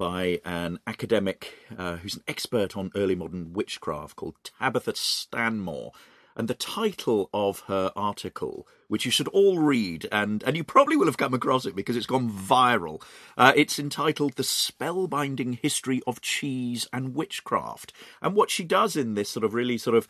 by 0.00 0.40
an 0.46 0.78
academic 0.86 1.58
uh, 1.76 1.96
who's 1.96 2.16
an 2.16 2.22
expert 2.26 2.74
on 2.74 2.90
early 2.96 3.14
modern 3.14 3.52
witchcraft 3.52 4.16
called 4.16 4.34
Tabitha 4.42 4.94
Stanmore. 4.96 5.92
And 6.34 6.48
the 6.48 6.54
title 6.54 7.28
of 7.34 7.60
her 7.66 7.92
article, 7.94 8.66
which 8.88 9.04
you 9.04 9.10
should 9.10 9.28
all 9.28 9.58
read, 9.58 10.08
and, 10.10 10.42
and 10.44 10.56
you 10.56 10.64
probably 10.64 10.96
will 10.96 11.04
have 11.04 11.18
come 11.18 11.34
across 11.34 11.66
it 11.66 11.76
because 11.76 11.98
it's 11.98 12.06
gone 12.06 12.30
viral, 12.30 13.02
uh, 13.36 13.52
it's 13.54 13.78
entitled 13.78 14.36
The 14.36 14.42
Spellbinding 14.42 15.58
History 15.60 16.00
of 16.06 16.22
Cheese 16.22 16.88
and 16.94 17.14
Witchcraft. 17.14 17.92
And 18.22 18.34
what 18.34 18.50
she 18.50 18.64
does 18.64 18.96
in 18.96 19.12
this 19.12 19.28
sort 19.28 19.44
of 19.44 19.52
really 19.52 19.76
sort 19.76 19.98
of 19.98 20.08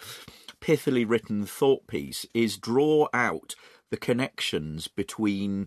pithily 0.61 1.05
written 1.05 1.47
thought 1.47 1.89
piece 1.89 2.27
is 2.33 2.59
draw 2.59 3.09
out 3.13 3.57
the 3.91 3.97
connections 3.97 4.87
between 4.87 5.67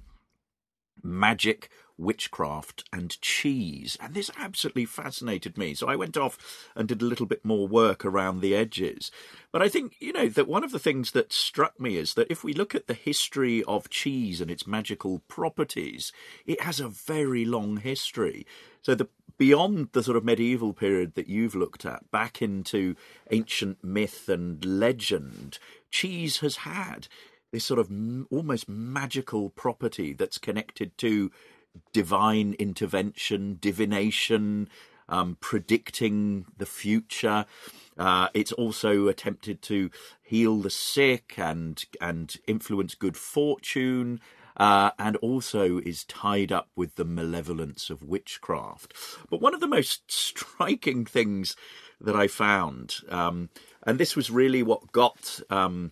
magic, 1.02 1.70
witchcraft, 1.98 2.84
and 2.92 3.20
cheese. 3.22 3.98
And 4.02 4.14
this 4.14 4.32
absolutely 4.38 4.86
fascinated 4.86 5.58
me. 5.58 5.74
So 5.74 5.88
I 5.88 5.96
went 5.96 6.18
off 6.18 6.70
and 6.76 6.88
did 6.88 7.02
a 7.02 7.06
little 7.06 7.26
bit 7.26 7.46
more 7.46 7.68
work 7.68 8.04
around 8.04 8.42
the 8.42 8.56
edges. 8.56 9.12
But 9.52 9.62
I 9.62 9.70
think, 9.70 9.96
you 10.00 10.14
know, 10.14 10.28
that 10.30 10.48
one 10.48 10.64
of 10.64 10.72
the 10.72 10.80
things 10.80 11.12
that 11.12 11.32
struck 11.32 11.80
me 11.80 11.98
is 11.98 12.16
that 12.16 12.32
if 12.32 12.44
we 12.44 12.54
look 12.54 12.74
at 12.76 12.88
the 12.88 12.94
history 12.94 13.64
of 13.66 13.90
cheese 13.90 14.42
and 14.42 14.50
its 14.50 14.68
magical 14.68 15.20
properties, 15.28 16.12
it 16.46 16.62
has 16.62 16.80
a 16.80 16.88
very 16.88 17.46
long 17.46 17.78
history. 17.78 18.46
So 18.82 18.96
the 18.96 19.08
beyond 19.38 19.90
the 19.94 20.04
sort 20.04 20.18
of 20.18 20.24
medieval 20.24 20.74
period 20.74 21.16
that 21.16 21.28
you've 21.28 21.56
looked 21.56 21.86
at, 21.86 22.10
back 22.12 22.42
into 22.42 22.96
ancient 23.32 23.84
myth 23.84 24.30
and 24.30 24.64
legend, 24.64 25.58
cheese 25.90 26.40
has 26.40 26.58
had 26.58 27.08
this 27.54 27.64
sort 27.64 27.80
of 27.80 27.90
almost 28.32 28.68
magical 28.68 29.52
property 29.52 30.12
that's 30.12 30.40
connected 30.40 30.98
to 30.98 31.32
divine 31.94 32.56
intervention, 32.58 33.58
divination, 33.62 34.68
um, 35.08 35.38
predicting 35.40 36.46
the 36.58 36.66
future. 36.66 37.46
Uh, 37.96 38.28
it's 38.34 38.52
also 38.52 39.08
attempted 39.08 39.62
to 39.62 39.92
heal 40.24 40.62
the 40.62 40.72
sick 40.72 41.36
and 41.38 41.86
and 42.02 42.38
influence 42.48 42.96
good 42.96 43.16
fortune. 43.16 44.20
Uh, 44.56 44.92
and 45.00 45.16
also 45.16 45.80
is 45.80 46.04
tied 46.04 46.52
up 46.52 46.70
with 46.76 46.94
the 46.94 47.04
malevolence 47.04 47.90
of 47.90 48.04
witchcraft. 48.04 48.94
But 49.28 49.42
one 49.42 49.56
of 49.56 49.62
the 49.62 49.68
most 49.68 50.12
striking 50.12 51.06
things 51.06 51.56
that 52.00 52.16
I 52.16 52.28
found, 52.28 52.98
um, 53.10 53.50
and 53.82 53.98
this 53.98 54.16
was 54.16 54.30
really 54.30 54.62
what 54.62 54.92
got 54.92 55.40
um, 55.50 55.92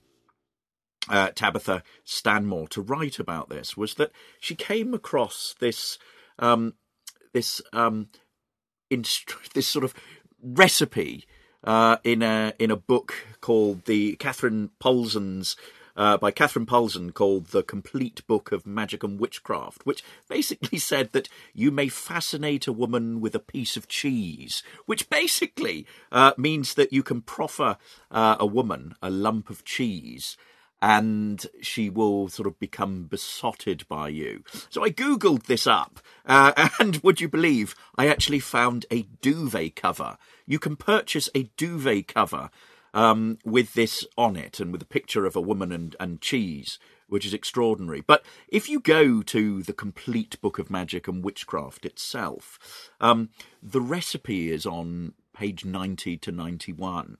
uh, 1.10 1.30
Tabitha 1.34 1.84
Stanmore 2.04 2.68
to 2.70 2.82
write 2.82 3.20
about 3.20 3.50
this 3.50 3.76
was 3.76 3.96
that 3.96 4.12
she 4.40 4.56
came 4.56 4.94
across 4.94 5.56
this 5.60 5.98
um, 6.40 6.74
this 7.34 7.62
um, 7.74 8.10
inst- 8.90 9.36
this 9.54 9.68
sort 9.68 9.84
of 9.84 9.94
recipe 10.42 11.26
uh, 11.64 11.98
in 12.04 12.22
a 12.22 12.54
in 12.60 12.72
a 12.72 12.76
book 12.78 13.14
called 13.42 13.86
the 13.86 14.16
Kathryn 14.18 14.70
Paulsen's 14.80 15.56
uh, 15.96 16.18
by 16.18 16.32
Kathryn 16.32 16.66
Paulsen 16.66 17.14
called 17.14 17.48
The 17.48 17.64
Complete 17.64 18.26
Book 18.26 18.52
of 18.54 18.66
Magic 18.66 19.04
and 19.04 19.20
Witchcraft, 19.20 19.86
which 19.86 20.04
basically 20.30 20.78
said 20.80 21.12
that 21.12 21.28
you 21.54 21.70
may 21.70 21.90
fascinate 21.90 22.66
a 22.66 22.72
woman 22.72 23.20
with 23.20 23.36
a 23.36 23.40
piece 23.40 23.76
of 23.76 23.90
cheese, 23.90 24.64
which 24.86 25.10
basically 25.10 25.86
uh, 26.12 26.32
means 26.38 26.76
that 26.76 26.94
you 26.94 27.04
can 27.04 27.22
proffer 27.22 27.78
uh, 28.10 28.38
a 28.40 28.46
woman 28.46 28.96
a 29.02 29.10
lump 29.10 29.50
of 29.50 29.66
cheese 29.66 30.38
and 30.82 31.46
she 31.62 31.90
will 31.90 32.28
sort 32.28 32.48
of 32.48 32.60
become 32.60 33.04
besotted 33.04 33.88
by 33.88 34.10
you. 34.10 34.44
So 34.70 34.84
I 34.84 34.90
googled 34.90 35.44
this 35.44 35.68
up, 35.68 36.00
uh, 36.26 36.70
and 36.80 36.98
would 36.98 37.22
you 37.22 37.28
believe 37.28 37.76
I 37.96 38.08
actually 38.08 38.40
found 38.40 38.86
a 38.92 39.04
duvet 39.22 39.76
cover? 39.76 40.18
You 40.46 40.60
can 40.60 40.76
purchase 40.76 41.30
a 41.36 41.44
duvet 41.58 42.08
cover 42.08 42.50
um, 42.94 43.38
with 43.46 43.74
this 43.74 44.06
on 44.18 44.36
it 44.36 44.60
and 44.60 44.72
with 44.72 44.82
a 44.82 44.86
picture 44.86 45.26
of 45.26 45.36
a 45.36 45.42
woman 45.42 45.72
and, 45.72 45.96
and 46.00 46.22
cheese, 46.22 46.80
which 47.08 47.26
is 47.26 47.34
extraordinary. 47.34 48.02
But 48.02 48.26
if 48.48 48.70
you 48.70 48.80
go 48.80 49.22
to 49.22 49.64
the 49.64 49.74
complete 49.74 50.40
book 50.42 50.60
of 50.60 50.70
magic 50.70 51.08
and 51.08 51.24
witchcraft 51.24 51.86
itself, 51.86 52.90
um, 53.00 53.30
the 53.62 53.82
recipe 53.82 54.52
is 54.52 54.66
on 54.66 55.14
page 55.34 55.64
90 55.64 56.18
to 56.18 56.32
91. 56.32 57.18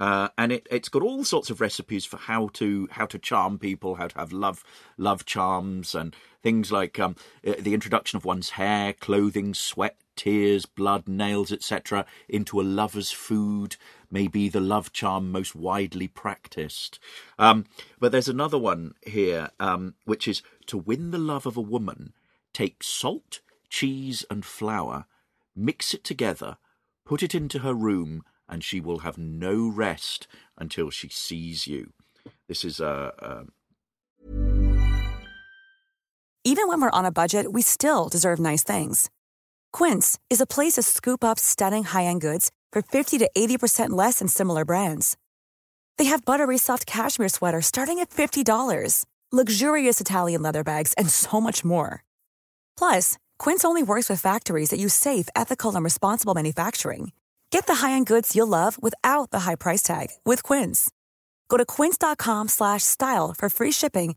Uh, 0.00 0.28
and 0.38 0.50
it, 0.50 0.66
it's 0.70 0.88
got 0.88 1.02
all 1.02 1.22
sorts 1.24 1.50
of 1.50 1.60
recipes 1.60 2.06
for 2.06 2.16
how 2.16 2.48
to 2.54 2.88
how 2.92 3.04
to 3.04 3.18
charm 3.18 3.58
people, 3.58 3.96
how 3.96 4.08
to 4.08 4.18
have 4.18 4.32
love 4.32 4.64
love 4.96 5.26
charms, 5.26 5.94
and 5.94 6.16
things 6.42 6.72
like 6.72 6.98
um, 6.98 7.14
uh, 7.46 7.52
the 7.58 7.74
introduction 7.74 8.16
of 8.16 8.24
one's 8.24 8.50
hair, 8.50 8.94
clothing, 8.94 9.52
sweat, 9.52 9.98
tears, 10.16 10.64
blood, 10.64 11.06
nails, 11.06 11.52
etc., 11.52 12.06
into 12.28 12.60
a 12.60 12.62
lover's 12.62 13.10
food 13.10 13.76
may 14.10 14.26
be 14.26 14.48
the 14.48 14.60
love 14.60 14.92
charm 14.92 15.30
most 15.30 15.54
widely 15.54 16.08
practiced. 16.08 16.98
Um, 17.38 17.66
but 17.98 18.10
there's 18.10 18.28
another 18.28 18.58
one 18.58 18.94
here, 19.06 19.50
um, 19.60 19.94
which 20.04 20.26
is 20.26 20.42
to 20.66 20.78
win 20.78 21.10
the 21.10 21.18
love 21.18 21.44
of 21.44 21.58
a 21.58 21.62
woman, 21.62 22.14
take 22.54 22.82
salt, 22.82 23.40
cheese, 23.68 24.24
and 24.30 24.44
flour, 24.44 25.04
mix 25.54 25.92
it 25.92 26.04
together, 26.04 26.56
put 27.04 27.22
it 27.22 27.34
into 27.34 27.60
her 27.60 27.74
room, 27.74 28.24
and 28.50 28.62
she 28.64 28.80
will 28.80 28.98
have 28.98 29.16
no 29.16 29.68
rest 29.68 30.26
until 30.58 30.90
she 30.90 31.08
sees 31.08 31.66
you. 31.66 31.92
This 32.48 32.64
is 32.64 32.80
a. 32.80 33.46
Even 36.42 36.68
when 36.68 36.80
we're 36.80 36.90
on 36.90 37.04
a 37.04 37.12
budget, 37.12 37.52
we 37.52 37.62
still 37.62 38.08
deserve 38.08 38.40
nice 38.40 38.64
things. 38.64 39.10
Quince 39.72 40.18
is 40.30 40.40
a 40.40 40.46
place 40.46 40.72
to 40.74 40.82
scoop 40.82 41.22
up 41.22 41.38
stunning 41.38 41.84
high 41.84 42.04
end 42.04 42.20
goods 42.20 42.50
for 42.72 42.82
50 42.82 43.18
to 43.18 43.30
80% 43.36 43.90
less 43.90 44.18
than 44.18 44.28
similar 44.28 44.64
brands. 44.64 45.16
They 45.98 46.06
have 46.06 46.24
buttery 46.24 46.58
soft 46.58 46.86
cashmere 46.86 47.28
sweaters 47.28 47.66
starting 47.66 47.98
at 47.98 48.10
$50, 48.10 49.04
luxurious 49.30 50.00
Italian 50.00 50.40
leather 50.42 50.64
bags, 50.64 50.94
and 50.94 51.10
so 51.10 51.40
much 51.40 51.62
more. 51.64 52.04
Plus, 52.76 53.18
Quince 53.38 53.64
only 53.64 53.82
works 53.82 54.08
with 54.08 54.20
factories 54.20 54.70
that 54.70 54.80
use 54.80 54.94
safe, 54.94 55.28
ethical, 55.36 55.74
and 55.74 55.84
responsible 55.84 56.34
manufacturing. 56.34 57.12
Get 57.50 57.66
the 57.66 57.76
high-end 57.76 58.06
goods 58.06 58.34
you'll 58.34 58.46
love 58.48 58.82
without 58.82 59.30
the 59.30 59.40
high 59.40 59.54
price 59.54 59.82
tag 59.82 60.08
with 60.24 60.42
Quince. 60.42 60.90
Go 61.48 61.56
to 61.56 61.66
quince.com/style 61.66 63.34
for 63.38 63.48
free 63.50 63.72
shipping 63.72 64.16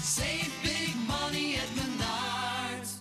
Save 0.00 0.52
big 0.62 0.96
money 1.08 1.56
at 1.56 1.68
Menards. 1.76 3.00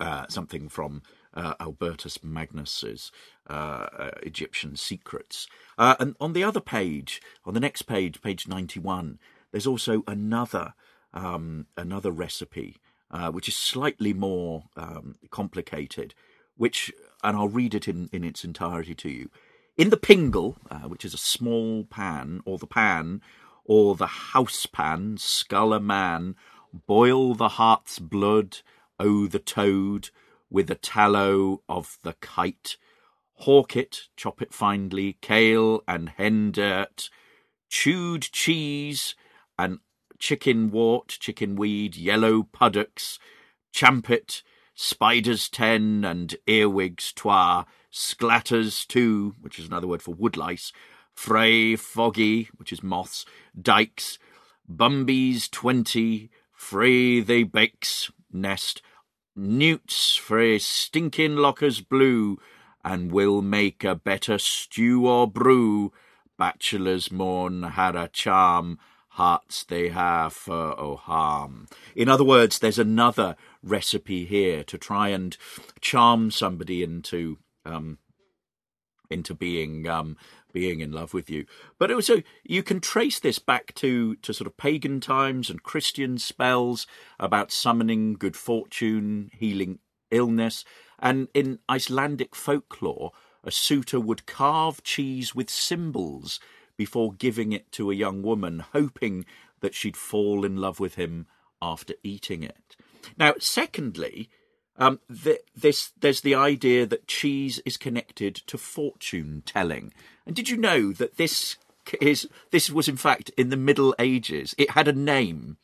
uh, 0.00 0.26
something 0.28 0.68
from 0.68 1.02
uh, 1.34 1.54
Albertus 1.60 2.22
Magnus's 2.22 3.10
uh, 3.48 3.52
uh, 3.52 4.10
Egyptian 4.22 4.76
Secrets. 4.76 5.48
Uh, 5.76 5.96
and 6.00 6.16
on 6.20 6.32
the 6.32 6.44
other 6.44 6.60
page, 6.60 7.20
on 7.44 7.54
the 7.54 7.60
next 7.60 7.82
page, 7.82 8.20
page 8.20 8.48
91, 8.48 9.18
there's 9.52 9.66
also 9.66 10.02
another 10.06 10.74
um, 11.14 11.66
another 11.76 12.10
recipe, 12.10 12.76
uh, 13.10 13.30
which 13.30 13.48
is 13.48 13.56
slightly 13.56 14.12
more 14.12 14.64
um, 14.76 15.16
complicated, 15.30 16.14
which, 16.56 16.92
and 17.24 17.34
I'll 17.34 17.48
read 17.48 17.74
it 17.74 17.88
in, 17.88 18.10
in 18.12 18.24
its 18.24 18.44
entirety 18.44 18.94
to 18.96 19.08
you. 19.08 19.30
In 19.78 19.90
the 19.90 19.96
pingle, 19.96 20.56
uh, 20.72 20.88
which 20.88 21.04
is 21.04 21.14
a 21.14 21.18
small 21.18 21.84
pan, 21.84 22.40
or 22.44 22.58
the 22.58 22.66
pan, 22.66 23.22
or 23.64 23.94
the 23.94 24.08
house 24.08 24.66
pan, 24.66 25.18
scull 25.18 25.72
a 25.72 25.78
man, 25.78 26.34
boil 26.72 27.36
the 27.36 27.50
heart's 27.50 28.00
blood, 28.00 28.58
o 28.98 29.28
the 29.28 29.38
toad, 29.38 30.10
with 30.50 30.66
the 30.66 30.74
tallow 30.74 31.62
of 31.68 31.96
the 32.02 32.14
kite, 32.14 32.76
hawk 33.34 33.76
it, 33.76 34.08
chop 34.16 34.42
it 34.42 34.52
finely, 34.52 35.16
kale 35.20 35.84
and 35.86 36.08
hen 36.08 36.50
dirt, 36.50 37.08
chewed 37.68 38.22
cheese 38.22 39.14
and 39.56 39.78
chicken 40.18 40.72
wort, 40.72 41.18
chicken 41.20 41.54
weed, 41.54 41.94
yellow 41.94 42.42
puddocks, 42.42 43.20
champet, 43.70 44.42
spiders 44.74 45.48
ten 45.48 46.04
and 46.04 46.34
earwigs 46.48 47.12
twa, 47.12 47.64
sclatters 47.90 48.84
two, 48.84 49.34
which 49.40 49.58
is 49.58 49.66
another 49.66 49.86
word 49.86 50.02
for 50.02 50.14
woodlice, 50.14 50.72
fray, 51.14 51.76
foggy, 51.76 52.48
which 52.56 52.72
is 52.72 52.82
moths, 52.82 53.24
dykes, 53.60 54.18
bumbies 54.68 55.50
twenty, 55.50 56.30
fray 56.52 57.20
they 57.20 57.42
bakes, 57.42 58.10
nest, 58.32 58.82
newts 59.34 60.16
frae 60.16 60.58
stinking 60.58 61.36
lockers 61.36 61.80
blue, 61.80 62.38
and 62.84 63.12
will 63.12 63.42
make 63.42 63.84
a 63.84 63.94
better 63.94 64.38
stew 64.38 65.06
or 65.06 65.30
brew. 65.30 65.92
Bachelors 66.36 67.10
mourn 67.10 67.62
had 67.64 67.96
a 67.96 68.08
charm, 68.08 68.78
hearts 69.10 69.64
they 69.64 69.88
have 69.88 70.32
for 70.32 70.78
o 70.78 70.94
harm. 70.94 71.66
In 71.96 72.08
other 72.08 72.24
words, 72.24 72.60
there's 72.60 72.78
another 72.78 73.34
recipe 73.62 74.24
here 74.24 74.62
to 74.64 74.78
try 74.78 75.08
and 75.08 75.36
charm 75.80 76.30
somebody 76.30 76.84
into 76.84 77.38
um, 77.64 77.98
into 79.10 79.34
being 79.34 79.88
um, 79.88 80.16
being 80.52 80.80
in 80.80 80.92
love 80.92 81.14
with 81.14 81.30
you. 81.30 81.46
But 81.78 81.90
also, 81.90 82.22
you 82.44 82.62
can 82.62 82.80
trace 82.80 83.18
this 83.18 83.38
back 83.38 83.74
to 83.76 84.16
to 84.16 84.32
sort 84.32 84.46
of 84.46 84.56
pagan 84.56 85.00
times 85.00 85.50
and 85.50 85.62
Christian 85.62 86.18
spells 86.18 86.86
about 87.18 87.52
summoning 87.52 88.14
good 88.14 88.36
fortune, 88.36 89.30
healing 89.32 89.78
illness, 90.10 90.64
and 90.98 91.28
in 91.34 91.58
Icelandic 91.68 92.34
folklore, 92.34 93.12
a 93.44 93.50
suitor 93.50 94.00
would 94.00 94.26
carve 94.26 94.82
cheese 94.82 95.34
with 95.34 95.50
symbols 95.50 96.40
before 96.76 97.12
giving 97.12 97.52
it 97.52 97.70
to 97.72 97.90
a 97.90 97.94
young 97.94 98.22
woman, 98.22 98.60
hoping 98.72 99.24
that 99.60 99.74
she'd 99.74 99.96
fall 99.96 100.44
in 100.44 100.56
love 100.56 100.78
with 100.78 100.94
him 100.94 101.26
after 101.60 101.94
eating 102.02 102.42
it. 102.42 102.76
Now, 103.16 103.34
secondly, 103.38 104.30
um, 104.78 105.00
th- 105.24 105.42
this 105.56 105.92
there's 106.00 106.20
the 106.20 106.34
idea 106.34 106.86
that 106.86 107.08
cheese 107.08 107.60
is 107.66 107.76
connected 107.76 108.36
to 108.46 108.56
fortune 108.56 109.42
telling. 109.44 109.92
And 110.26 110.34
did 110.34 110.48
you 110.48 110.56
know 110.56 110.92
that 110.92 111.16
this 111.16 111.56
is 112.00 112.28
this 112.50 112.70
was 112.70 112.88
in 112.88 112.96
fact 112.96 113.30
in 113.36 113.50
the 113.50 113.56
Middle 113.56 113.94
Ages? 113.98 114.54
It 114.56 114.70
had 114.70 114.88
a 114.88 114.92
name. 114.92 115.56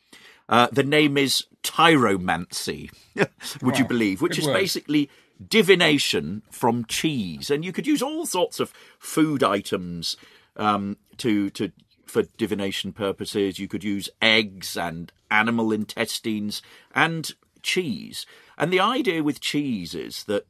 Uh, 0.47 0.67
the 0.71 0.83
name 0.83 1.17
is 1.17 1.45
tyromancy. 1.63 2.91
would 3.61 3.79
you 3.79 3.85
believe? 3.85 4.21
Which 4.21 4.33
Good 4.33 4.41
is 4.41 4.47
word. 4.47 4.53
basically 4.53 5.09
divination 5.45 6.43
from 6.51 6.85
cheese, 6.85 7.49
and 7.49 7.65
you 7.65 7.71
could 7.71 7.87
use 7.87 8.01
all 8.01 8.25
sorts 8.25 8.59
of 8.59 8.71
food 8.99 9.43
items 9.43 10.17
um, 10.57 10.97
to 11.17 11.49
to 11.51 11.71
for 12.05 12.23
divination 12.37 12.91
purposes. 12.91 13.59
You 13.59 13.67
could 13.67 13.83
use 13.83 14.09
eggs 14.21 14.77
and 14.77 15.11
animal 15.31 15.71
intestines 15.71 16.61
and 16.93 17.33
cheese. 17.61 18.25
And 18.57 18.71
the 18.71 18.79
idea 18.79 19.23
with 19.23 19.41
cheese 19.41 19.93
is 19.93 20.23
that 20.25 20.47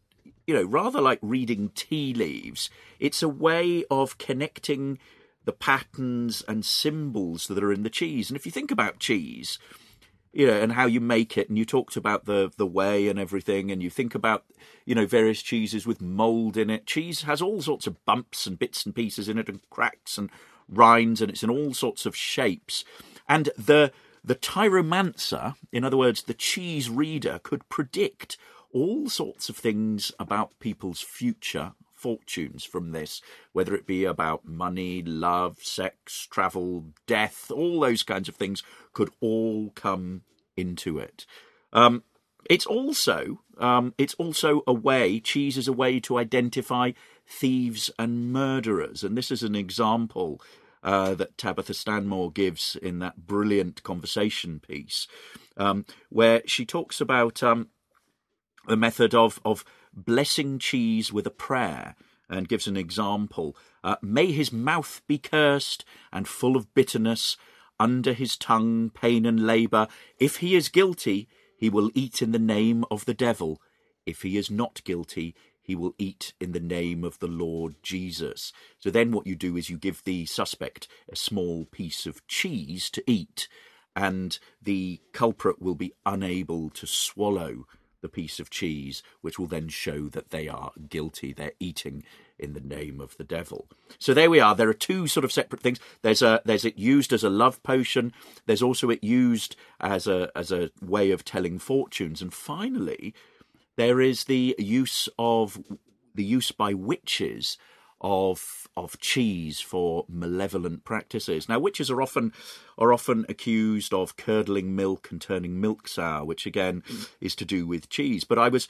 you 0.47 0.53
know, 0.53 0.63
rather 0.63 1.01
like 1.01 1.19
reading 1.21 1.69
tea 1.73 2.13
leaves, 2.13 2.69
it's 2.99 3.23
a 3.23 3.29
whey 3.29 3.83
of 3.89 4.17
connecting 4.17 4.99
the 5.43 5.51
patterns 5.51 6.43
and 6.47 6.65
symbols 6.65 7.47
that 7.47 7.63
are 7.63 7.73
in 7.73 7.83
the 7.83 7.89
cheese. 7.89 8.29
And 8.29 8.37
if 8.37 8.45
you 8.45 8.51
think 8.51 8.71
about 8.71 8.99
cheese, 8.99 9.59
you 10.33 10.47
know, 10.47 10.59
and 10.59 10.73
how 10.73 10.85
you 10.85 10.99
make 10.99 11.37
it, 11.37 11.49
and 11.49 11.57
you 11.57 11.65
talked 11.65 11.95
about 11.95 12.25
the 12.25 12.51
the 12.57 12.65
way 12.65 13.07
and 13.07 13.17
everything, 13.17 13.71
and 13.71 13.81
you 13.81 13.89
think 13.89 14.13
about 14.13 14.43
you 14.85 14.93
know 14.93 15.05
various 15.05 15.41
cheeses 15.41 15.87
with 15.87 16.01
mold 16.01 16.57
in 16.57 16.69
it. 16.69 16.85
Cheese 16.85 17.21
has 17.23 17.41
all 17.41 17.61
sorts 17.61 17.87
of 17.87 18.03
bumps 18.05 18.45
and 18.45 18.59
bits 18.59 18.85
and 18.85 18.93
pieces 18.93 19.29
in 19.29 19.37
it, 19.37 19.47
and 19.47 19.61
cracks 19.69 20.17
and 20.17 20.29
rinds, 20.67 21.21
and 21.21 21.31
it's 21.31 21.43
in 21.43 21.49
all 21.49 21.73
sorts 21.73 22.05
of 22.05 22.15
shapes. 22.15 22.83
And 23.29 23.49
the 23.57 23.93
the 24.25 24.35
tyromancer, 24.35 25.55
in 25.71 25.83
other 25.83 25.97
words, 25.97 26.23
the 26.23 26.33
cheese 26.33 26.89
reader, 26.89 27.39
could 27.43 27.67
predict 27.69 28.37
all 28.73 29.07
sorts 29.07 29.49
of 29.49 29.55
things 29.55 30.11
about 30.19 30.59
people's 30.59 31.01
future 31.01 31.73
fortunes 31.93 32.63
from 32.63 32.91
this, 32.91 33.21
whether 33.53 33.75
it 33.75 33.85
be 33.85 34.03
about 34.03 34.45
money, 34.45 35.03
love, 35.03 35.59
sex, 35.61 36.27
travel, 36.29 36.85
death, 37.05 37.51
all 37.51 37.79
those 37.79 38.03
kinds 38.03 38.27
of 38.27 38.35
things 38.35 38.63
could 38.93 39.11
all 39.21 39.71
come 39.75 40.21
into 40.57 40.97
it. 40.97 41.25
Um, 41.71 42.03
it's 42.49 42.65
also 42.65 43.41
um, 43.57 43.93
it's 43.97 44.13
also 44.15 44.63
a 44.67 44.73
way. 44.73 45.19
Cheese 45.19 45.57
is 45.57 45.67
a 45.67 45.73
way 45.73 45.99
to 46.01 46.17
identify 46.17 46.91
thieves 47.27 47.89
and 47.97 48.31
murderers, 48.31 49.03
and 49.03 49.17
this 49.17 49.31
is 49.31 49.43
an 49.43 49.55
example 49.55 50.41
uh, 50.85 51.15
that 51.15 51.37
Tabitha 51.37 51.73
Stanmore 51.73 52.31
gives 52.31 52.77
in 52.81 52.99
that 52.99 53.27
brilliant 53.27 53.83
conversation 53.83 54.61
piece, 54.61 55.07
um, 55.57 55.85
where 56.09 56.41
she 56.45 56.65
talks 56.65 57.01
about 57.01 57.43
um, 57.43 57.67
the 58.67 58.77
method 58.77 59.13
of 59.13 59.41
of 59.43 59.65
blessing 59.93 60.59
cheese 60.59 61.11
with 61.11 61.25
a 61.25 61.31
prayer 61.31 61.95
and 62.29 62.47
gives 62.47 62.67
an 62.67 62.77
example. 62.77 63.57
Uh, 63.83 63.95
May 64.01 64.31
his 64.31 64.51
mouth 64.53 65.01
be 65.07 65.17
cursed 65.17 65.83
and 66.13 66.27
full 66.27 66.55
of 66.55 66.73
bitterness, 66.73 67.35
under 67.79 68.13
his 68.13 68.37
tongue 68.37 68.89
pain 68.89 69.25
and 69.25 69.45
labour. 69.45 69.87
If 70.19 70.37
he 70.37 70.55
is 70.55 70.69
guilty, 70.69 71.27
he 71.57 71.69
will 71.69 71.91
eat 71.93 72.21
in 72.21 72.31
the 72.31 72.39
name 72.39 72.85
of 72.89 73.05
the 73.05 73.13
devil. 73.13 73.61
If 74.05 74.21
he 74.21 74.37
is 74.37 74.51
not 74.51 74.83
guilty, 74.83 75.35
he 75.65 75.75
will 75.75 75.95
eat 75.97 76.33
in 76.39 76.51
the 76.51 76.59
name 76.59 77.03
of 77.03 77.19
the 77.19 77.27
Lord 77.27 77.75
Jesus. 77.81 78.53
So 78.79 78.89
then 78.89 79.11
what 79.11 79.25
you 79.25 79.35
do 79.35 79.57
is 79.57 79.69
you 79.69 79.77
give 79.77 80.03
the 80.03 80.25
suspect 80.25 80.87
a 81.11 81.15
small 81.15 81.65
piece 81.65 82.05
of 82.05 82.25
cheese 82.27 82.89
to 82.91 83.03
eat, 83.09 83.47
and 83.95 84.37
the 84.61 85.01
culprit 85.11 85.61
will 85.61 85.75
be 85.75 85.93
unable 86.05 86.69
to 86.69 86.85
swallow 86.85 87.65
the 88.01 88.09
piece 88.09 88.39
of 88.39 88.51
cheese, 88.51 89.01
which 89.21 89.39
will 89.39 89.47
then 89.47 89.67
show 89.67 90.07
that 90.09 90.29
they 90.29 90.47
are 90.47 90.71
guilty. 90.89 91.33
They're 91.33 91.53
eating 91.59 92.03
in 92.37 92.53
the 92.53 92.59
name 92.59 93.01
of 93.01 93.17
the 93.17 93.23
devil. 93.23 93.67
So 93.97 94.13
there 94.13 94.29
we 94.29 94.39
are. 94.39 94.53
There 94.53 94.69
are 94.69 94.73
two 94.73 95.07
sort 95.07 95.23
of 95.23 95.31
separate 95.31 95.61
things. 95.61 95.79
There's 96.03 96.21
a 96.21 96.41
there's 96.45 96.65
it 96.65 96.77
used 96.77 97.13
as 97.13 97.23
a 97.23 97.29
love 97.31 97.63
potion. 97.63 98.13
There's 98.45 98.61
also 98.61 98.91
it 98.91 99.03
used 99.03 99.55
as 99.79 100.05
a 100.05 100.29
as 100.35 100.51
a 100.51 100.69
way 100.81 101.09
of 101.09 101.25
telling 101.25 101.57
fortunes. 101.57 102.21
And 102.21 102.31
finally, 102.31 103.15
there 103.77 104.01
is 104.01 104.25
the 104.25 104.55
use 104.57 105.09
of 105.17 105.57
the 106.13 106.23
use 106.23 106.51
by 106.51 106.73
witches 106.73 107.57
of 108.01 108.67
of 108.77 108.99
cheese 108.99 109.61
for 109.61 110.05
malevolent 110.09 110.83
practices. 110.83 111.47
Now, 111.47 111.59
witches 111.59 111.89
are 111.89 112.01
often 112.01 112.33
are 112.77 112.91
often 112.91 113.25
accused 113.29 113.93
of 113.93 114.17
curdling 114.17 114.75
milk 114.75 115.09
and 115.11 115.21
turning 115.21 115.59
milk 115.59 115.87
sour, 115.87 116.25
which 116.25 116.45
again 116.45 116.83
is 117.21 117.35
to 117.35 117.45
do 117.45 117.65
with 117.65 117.89
cheese. 117.89 118.23
But 118.23 118.37
I 118.37 118.49
was 118.49 118.67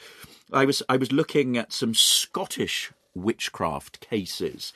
I 0.54 0.66
was 0.66 0.84
I 0.88 0.98
was 0.98 1.12
looking 1.12 1.58
at 1.58 1.74
some 1.74 1.94
Scottish 1.94 2.92
witchcraft 3.14 4.00
cases, 4.00 4.74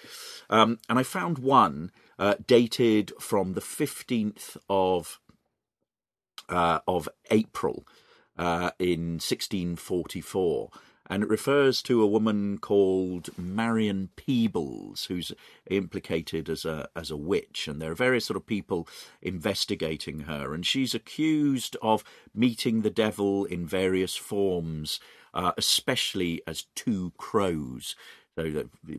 um, 0.50 0.80
and 0.90 0.98
I 0.98 1.04
found 1.04 1.38
one 1.38 1.92
uh, 2.18 2.36
dated 2.46 3.14
from 3.20 3.54
the 3.54 3.62
fifteenth 3.62 4.58
of 4.70 5.20
uh, 6.50 6.80
of 6.88 7.08
April 7.30 7.86
uh, 8.40 8.72
in 8.80 9.20
1644. 9.20 10.70
And 11.12 11.24
it 11.24 11.30
refers 11.30 11.82
to 11.84 12.02
a 12.02 12.08
woman 12.08 12.60
called 12.60 13.32
Marion 13.38 14.10
Peebles, 14.16 15.06
who's 15.06 15.32
implicated 15.70 16.50
as 16.50 16.66
a 16.66 16.88
as 16.96 17.10
a 17.10 17.18
witch, 17.18 17.68
and 17.68 17.82
there 17.82 17.92
are 17.92 17.96
various 17.96 18.26
sort 18.26 18.38
of 18.38 18.46
people 18.46 18.88
investigating 19.20 20.22
her, 20.22 20.54
and 20.54 20.66
she's 20.68 20.94
accused 20.94 21.76
of 21.82 22.04
meeting 22.36 22.82
the 22.82 22.92
devil 22.92 23.44
in 23.46 23.66
various 23.66 24.16
forms, 24.16 25.00
uh, 25.34 25.52
especially 25.58 26.44
as 26.46 26.68
two 26.76 27.12
crows, 27.18 27.96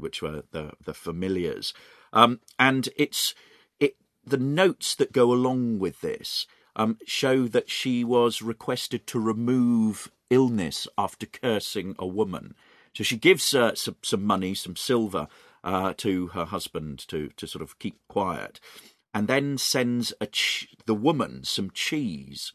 which 0.01 0.21
were 0.21 0.43
the 0.51 0.73
the 0.85 0.95
familiars, 0.95 1.73
um, 2.13 2.41
and 2.59 2.89
it's 2.97 3.37
it 3.79 3.95
the 4.25 4.37
notes 4.37 4.97
that 4.97 5.13
go 5.13 5.33
along 5.33 5.79
with 5.79 6.01
this 6.01 6.49
um, 6.77 6.99
show 7.07 7.47
that 7.49 7.71
she 7.71 8.05
was 8.05 8.43
requested 8.43 9.07
to 9.09 9.21
remove 9.21 10.11
illness 10.31 10.87
after 10.97 11.27
cursing 11.27 11.95
a 11.99 12.07
woman. 12.07 12.55
So 12.95 13.05
she 13.05 13.17
gives 13.17 13.55
uh, 13.55 13.75
some, 13.75 13.97
some 14.03 14.25
money, 14.25 14.55
some 14.55 14.77
silver, 14.77 15.29
uh, 15.63 15.95
to 15.99 16.29
her 16.29 16.47
husband 16.47 17.07
to, 17.09 17.29
to 17.37 17.47
sort 17.47 17.63
of 17.63 17.79
keep 17.79 17.99
quiet, 18.09 18.61
and 19.13 19.29
then 19.29 19.59
sends 19.59 20.13
ch- 20.33 20.69
the 20.87 20.95
woman 20.95 21.45
some 21.45 21.71
cheese. 21.71 22.53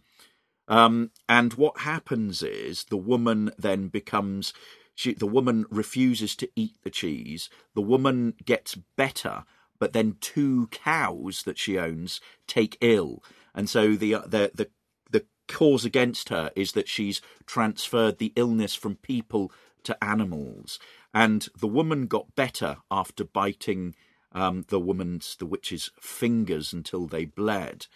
Um, 0.68 1.12
and 1.30 1.54
what 1.54 1.82
happens 1.82 2.42
is 2.42 2.86
the 2.86 2.98
woman 2.98 3.52
then 3.58 3.88
becomes. 3.90 4.54
She, 4.98 5.14
the 5.14 5.28
woman 5.28 5.66
refuses 5.70 6.36
to 6.38 6.50
eat 6.56 6.76
the 6.84 6.90
cheese. 6.90 7.50
The 7.74 7.82
woman 7.82 8.34
gets 8.46 8.76
better, 8.96 9.44
but 9.78 9.92
then 9.92 10.16
two 10.22 10.68
cows 10.68 11.44
that 11.44 11.58
she 11.58 11.78
owns 11.78 12.22
take 12.48 12.78
ill, 12.80 13.22
and 13.56 13.70
so 13.70 13.96
the 13.96 14.14
the 14.26 14.52
the 14.54 14.70
the 15.10 15.26
cause 15.48 15.86
against 15.86 16.30
her 16.30 16.52
is 16.56 16.74
that 16.74 16.88
she's 16.88 17.22
transferred 17.46 18.18
the 18.18 18.34
illness 18.36 18.76
from 18.76 18.96
people 18.98 19.52
to 19.84 20.04
animals, 20.04 20.78
and 21.14 21.48
the 21.60 21.68
woman 21.68 22.08
got 22.08 22.36
better 22.36 22.78
after 22.92 23.24
biting 23.24 23.96
um, 24.34 24.66
the 24.68 24.80
woman's 24.80 25.36
the 25.38 25.46
witch's 25.46 25.92
fingers 26.00 26.74
until 26.74 27.08
they 27.08 27.26
bled. 27.26 27.88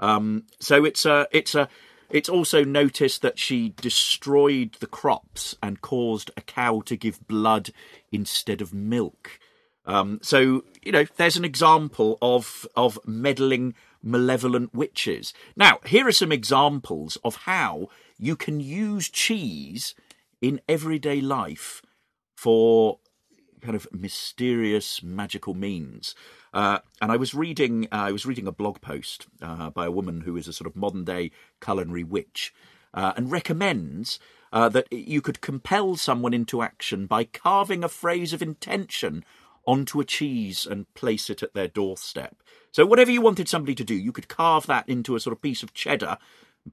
Um, 0.00 0.46
so 0.58 0.84
it's 0.84 1.04
a 1.04 1.28
it's 1.30 1.54
a 1.54 1.68
it's 2.10 2.28
also 2.28 2.64
noticed 2.64 3.22
that 3.22 3.38
she 3.38 3.70
destroyed 3.70 4.76
the 4.80 4.86
crops 4.86 5.56
and 5.62 5.80
caused 5.80 6.30
a 6.36 6.42
cow 6.42 6.82
to 6.86 6.96
give 6.96 7.26
blood 7.26 7.70
instead 8.10 8.60
of 8.60 8.74
milk. 8.74 9.38
Um, 9.84 10.20
so 10.22 10.64
you 10.82 10.92
know, 10.92 11.04
there's 11.16 11.36
an 11.36 11.44
example 11.44 12.18
of 12.20 12.66
of 12.76 12.98
meddling 13.06 13.74
malevolent 14.02 14.74
witches. 14.74 15.32
Now, 15.56 15.78
here 15.86 16.06
are 16.06 16.12
some 16.12 16.32
examples 16.32 17.16
of 17.24 17.36
how 17.36 17.88
you 18.18 18.36
can 18.36 18.60
use 18.60 19.08
cheese 19.08 19.94
in 20.40 20.60
everyday 20.68 21.20
life 21.20 21.82
for 22.36 22.98
kind 23.60 23.76
of 23.76 23.86
mysterious 23.92 25.02
magical 25.02 25.54
means. 25.54 26.14
Uh, 26.52 26.80
and 27.00 27.10
I 27.12 27.16
was 27.16 27.34
reading, 27.34 27.86
uh, 27.92 27.96
I 27.96 28.12
was 28.12 28.26
reading 28.26 28.46
a 28.46 28.52
blog 28.52 28.80
post 28.80 29.26
uh, 29.40 29.70
by 29.70 29.86
a 29.86 29.90
woman 29.90 30.22
who 30.22 30.36
is 30.36 30.48
a 30.48 30.52
sort 30.52 30.66
of 30.66 30.76
modern 30.76 31.04
day 31.04 31.30
culinary 31.60 32.04
witch, 32.04 32.52
uh, 32.92 33.12
and 33.16 33.30
recommends 33.30 34.18
uh, 34.52 34.68
that 34.68 34.92
you 34.92 35.22
could 35.22 35.40
compel 35.40 35.96
someone 35.96 36.34
into 36.34 36.60
action 36.60 37.06
by 37.06 37.24
carving 37.24 37.82
a 37.82 37.88
phrase 37.88 38.32
of 38.32 38.42
intention 38.42 39.24
onto 39.66 40.00
a 40.00 40.04
cheese 40.04 40.66
and 40.66 40.92
place 40.94 41.30
it 41.30 41.42
at 41.42 41.54
their 41.54 41.68
doorstep. 41.68 42.42
So 42.72 42.84
whatever 42.86 43.10
you 43.10 43.20
wanted 43.20 43.48
somebody 43.48 43.74
to 43.74 43.84
do, 43.84 43.94
you 43.94 44.12
could 44.12 44.28
carve 44.28 44.66
that 44.66 44.88
into 44.88 45.14
a 45.14 45.20
sort 45.20 45.36
of 45.36 45.42
piece 45.42 45.62
of 45.62 45.74
cheddar, 45.74 46.18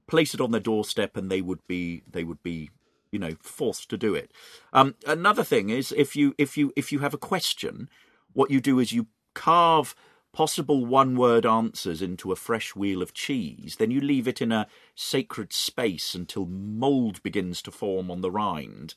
place 0.06 0.34
it 0.34 0.40
on 0.40 0.50
their 0.50 0.60
doorstep, 0.60 1.16
and 1.16 1.30
they 1.30 1.40
would 1.40 1.66
be 1.66 2.02
they 2.10 2.24
would 2.24 2.42
be 2.42 2.70
you 3.12 3.18
know 3.18 3.36
forced 3.40 3.90
to 3.90 3.96
do 3.96 4.14
it. 4.14 4.32
Um, 4.72 4.94
another 5.06 5.44
thing 5.44 5.70
is 5.70 5.92
if 5.96 6.16
you 6.16 6.34
if 6.38 6.56
you 6.56 6.72
if 6.76 6.90
you 6.92 7.00
have 7.00 7.14
a 7.14 7.18
question, 7.18 7.88
what 8.32 8.50
you 8.50 8.60
do 8.60 8.78
is 8.78 8.92
you 8.92 9.06
carve 9.34 9.94
possible 10.32 10.86
one 10.86 11.16
word 11.16 11.44
answers 11.44 12.00
into 12.00 12.30
a 12.32 12.36
fresh 12.36 12.74
wheel 12.76 13.02
of 13.02 13.12
cheese, 13.12 13.76
then 13.76 13.90
you 13.90 14.00
leave 14.00 14.28
it 14.28 14.40
in 14.40 14.52
a 14.52 14.66
sacred 14.94 15.52
space 15.52 16.14
until 16.14 16.46
mould 16.46 17.22
begins 17.22 17.60
to 17.62 17.70
form 17.70 18.10
on 18.10 18.20
the 18.20 18.30
rind. 18.30 18.94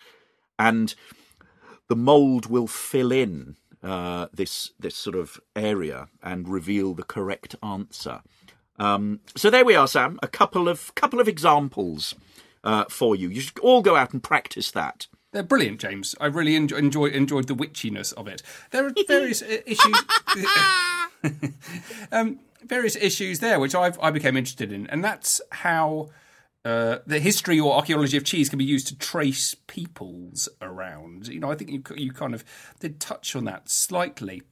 And 0.59 0.93
the 1.89 1.95
mould 1.95 2.45
will 2.45 2.67
fill 2.67 3.11
in 3.11 3.57
uh, 3.83 4.27
this 4.33 4.71
this 4.79 4.95
sort 4.95 5.15
of 5.15 5.39
area 5.55 6.07
and 6.21 6.47
reveal 6.47 6.93
the 6.93 7.03
correct 7.03 7.55
answer. 7.61 8.21
Um, 8.79 9.19
so 9.35 9.49
there 9.49 9.65
we 9.65 9.75
are, 9.75 9.87
Sam. 9.87 10.19
A 10.23 10.27
couple 10.27 10.67
of 10.67 10.93
couple 10.95 11.19
of 11.19 11.27
examples 11.27 12.15
uh, 12.63 12.85
for 12.89 13.15
you. 13.15 13.29
You 13.29 13.41
should 13.41 13.59
all 13.59 13.81
go 13.81 13.95
out 13.95 14.13
and 14.13 14.23
practice 14.23 14.71
that. 14.71 15.07
They're 15.31 15.43
brilliant, 15.43 15.79
James. 15.79 16.15
I 16.21 16.27
really 16.27 16.55
enjoy, 16.55 16.77
enjoy 16.77 17.05
enjoyed 17.07 17.47
the 17.47 17.55
witchiness 17.55 18.13
of 18.13 18.27
it. 18.27 18.41
There 18.71 18.85
are 18.85 18.93
various 19.07 19.41
issues, 19.41 19.97
um, 22.11 22.39
various 22.63 22.95
issues 22.95 23.39
there 23.39 23.59
which 23.59 23.75
I've, 23.75 23.99
I 23.99 24.11
became 24.11 24.37
interested 24.37 24.71
in, 24.71 24.87
and 24.87 25.03
that's 25.03 25.41
how 25.51 26.09
uh, 26.65 26.99
the 27.05 27.19
history 27.19 27.59
or 27.59 27.73
archaeology 27.73 28.15
of 28.15 28.23
cheese 28.23 28.49
can 28.49 28.57
be 28.57 28.65
used 28.65 28.87
to 28.87 28.97
trace 28.97 29.53
peoples 29.67 30.47
around. 30.61 31.27
You 31.27 31.39
know, 31.39 31.51
I 31.51 31.55
think 31.55 31.71
you 31.71 31.83
you 31.95 32.11
kind 32.11 32.33
of 32.33 32.45
did 32.79 32.99
touch 32.99 33.35
on 33.35 33.45
that 33.45 33.69
slightly, 33.69 34.43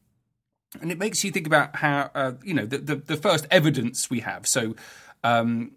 and 0.81 0.91
it 0.91 0.97
makes 0.97 1.23
you 1.23 1.31
think 1.31 1.47
about 1.47 1.77
how 1.77 2.11
uh, 2.13 2.33
you 2.43 2.53
know 2.53 2.65
the, 2.65 2.79
the 2.79 2.95
the 2.95 3.17
first 3.17 3.47
evidence 3.51 4.09
we 4.09 4.21
have. 4.21 4.47
So. 4.47 4.75
Um, 5.23 5.73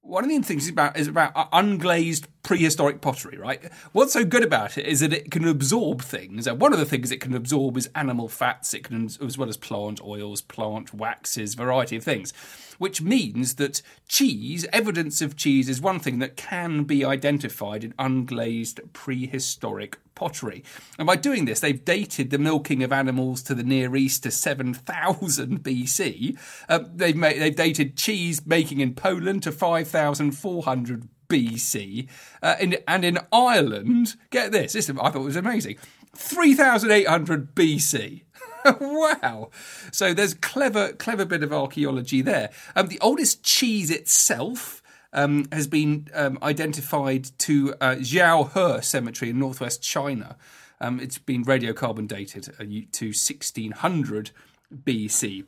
one 0.00 0.22
of 0.22 0.30
the 0.30 0.38
things 0.38 0.64
is 0.64 0.70
about 0.70 0.96
is 0.96 1.08
about 1.08 1.34
unglazed 1.50 2.26
prehistoric 2.46 3.00
pottery, 3.00 3.36
right? 3.36 3.60
What's 3.90 4.12
so 4.12 4.24
good 4.24 4.44
about 4.44 4.78
it 4.78 4.86
is 4.86 5.00
that 5.00 5.12
it 5.12 5.32
can 5.32 5.48
absorb 5.48 6.00
things. 6.00 6.46
And 6.46 6.60
one 6.60 6.72
of 6.72 6.78
the 6.78 6.86
things 6.86 7.10
it 7.10 7.20
can 7.20 7.34
absorb 7.34 7.76
is 7.76 7.90
animal 7.92 8.28
fats. 8.28 8.72
It 8.72 8.84
can, 8.84 9.06
as 9.06 9.36
well 9.36 9.48
as 9.48 9.56
plant 9.56 10.00
oils, 10.00 10.42
plant 10.42 10.94
waxes, 10.94 11.54
variety 11.54 11.96
of 11.96 12.04
things. 12.04 12.32
Which 12.78 13.02
means 13.02 13.56
that 13.56 13.82
cheese, 14.06 14.64
evidence 14.72 15.20
of 15.20 15.34
cheese, 15.36 15.68
is 15.68 15.80
one 15.80 15.98
thing 15.98 16.20
that 16.20 16.36
can 16.36 16.84
be 16.84 17.04
identified 17.04 17.82
in 17.82 17.94
unglazed 17.94 18.92
prehistoric 18.92 19.98
pottery. 20.14 20.62
And 20.98 21.06
by 21.06 21.16
doing 21.16 21.46
this, 21.46 21.58
they've 21.58 21.84
dated 21.84 22.30
the 22.30 22.38
milking 22.38 22.84
of 22.84 22.92
animals 22.92 23.42
to 23.42 23.56
the 23.56 23.64
Near 23.64 23.96
East 23.96 24.22
to 24.22 24.30
7000 24.30 25.62
BC. 25.64 26.38
Uh, 26.68 26.80
they've, 26.94 27.16
made, 27.16 27.40
they've 27.40 27.56
dated 27.56 27.96
cheese 27.96 28.46
making 28.46 28.78
in 28.78 28.94
Poland 28.94 29.42
to 29.42 29.50
5400 29.50 31.08
BC. 31.28 32.08
Uh, 32.42 32.56
and 32.86 33.04
in 33.04 33.18
Ireland, 33.32 34.16
get 34.30 34.52
this, 34.52 34.72
this 34.72 34.90
I 34.90 35.10
thought 35.10 35.22
was 35.22 35.36
amazing, 35.36 35.76
3800 36.14 37.54
BC. 37.54 38.22
wow! 38.80 39.50
So 39.92 40.12
there's 40.12 40.34
clever, 40.34 40.92
clever 40.92 41.24
bit 41.24 41.42
of 41.42 41.52
archaeology 41.52 42.22
there. 42.22 42.50
Um, 42.74 42.88
the 42.88 42.98
oldest 43.00 43.42
cheese 43.42 43.90
itself 43.90 44.82
um, 45.12 45.46
has 45.52 45.66
been 45.66 46.08
um, 46.14 46.38
identified 46.42 47.30
to 47.38 47.74
uh, 47.80 47.96
Xiaohe 47.96 48.82
Cemetery 48.82 49.30
in 49.30 49.38
northwest 49.38 49.82
China. 49.82 50.36
Um, 50.80 51.00
it's 51.00 51.18
been 51.18 51.44
radiocarbon 51.44 52.06
dated 52.06 52.48
uh, 52.60 52.64
to 52.92 53.06
1600 53.06 54.30
BC. 54.84 55.44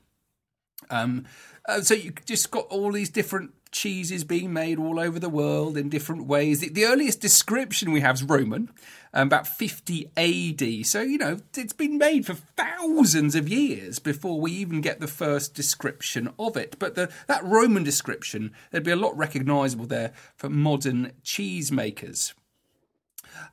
Um, 0.90 1.26
uh, 1.68 1.82
so 1.82 1.94
you 1.94 2.12
just 2.24 2.50
got 2.50 2.66
all 2.68 2.92
these 2.92 3.10
different 3.10 3.57
cheeses 3.70 4.24
being 4.24 4.52
made 4.52 4.78
all 4.78 4.98
over 4.98 5.18
the 5.18 5.28
world 5.28 5.76
in 5.76 5.88
different 5.88 6.26
ways. 6.26 6.60
The, 6.60 6.68
the 6.68 6.84
earliest 6.84 7.20
description 7.20 7.92
we 7.92 8.00
have 8.00 8.16
is 8.16 8.22
Roman, 8.22 8.70
um, 9.12 9.28
about 9.28 9.46
50 9.46 10.10
AD. 10.16 10.86
So, 10.86 11.00
you 11.00 11.18
know, 11.18 11.38
it's 11.56 11.72
been 11.72 11.98
made 11.98 12.26
for 12.26 12.34
thousands 12.34 13.34
of 13.34 13.48
years 13.48 13.98
before 13.98 14.40
we 14.40 14.52
even 14.52 14.80
get 14.80 15.00
the 15.00 15.06
first 15.06 15.54
description 15.54 16.32
of 16.38 16.56
it. 16.56 16.76
But 16.78 16.94
the, 16.94 17.10
that 17.26 17.44
Roman 17.44 17.84
description, 17.84 18.52
there'd 18.70 18.84
be 18.84 18.90
a 18.90 18.96
lot 18.96 19.16
recognisable 19.16 19.86
there 19.86 20.12
for 20.36 20.48
modern 20.48 21.12
cheesemakers. 21.24 22.34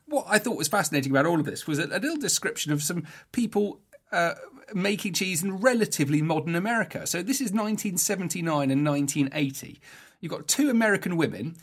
What 0.06 0.26
I 0.28 0.38
thought 0.38 0.56
was 0.56 0.68
fascinating 0.68 1.12
about 1.12 1.26
all 1.26 1.38
of 1.38 1.46
this 1.46 1.66
was 1.66 1.78
a, 1.78 1.84
a 1.84 2.00
little 2.00 2.16
description 2.16 2.72
of 2.72 2.82
some 2.82 3.04
people 3.32 3.80
uh, 4.12 4.34
making 4.74 5.12
cheese 5.12 5.42
in 5.42 5.58
relatively 5.58 6.22
modern 6.22 6.54
America. 6.54 7.06
So 7.06 7.22
this 7.22 7.40
is 7.40 7.52
1979 7.52 8.70
and 8.70 8.86
1980. 8.86 9.80
You've 10.20 10.32
got 10.32 10.48
two 10.48 10.70
American 10.70 11.16
women 11.16 11.56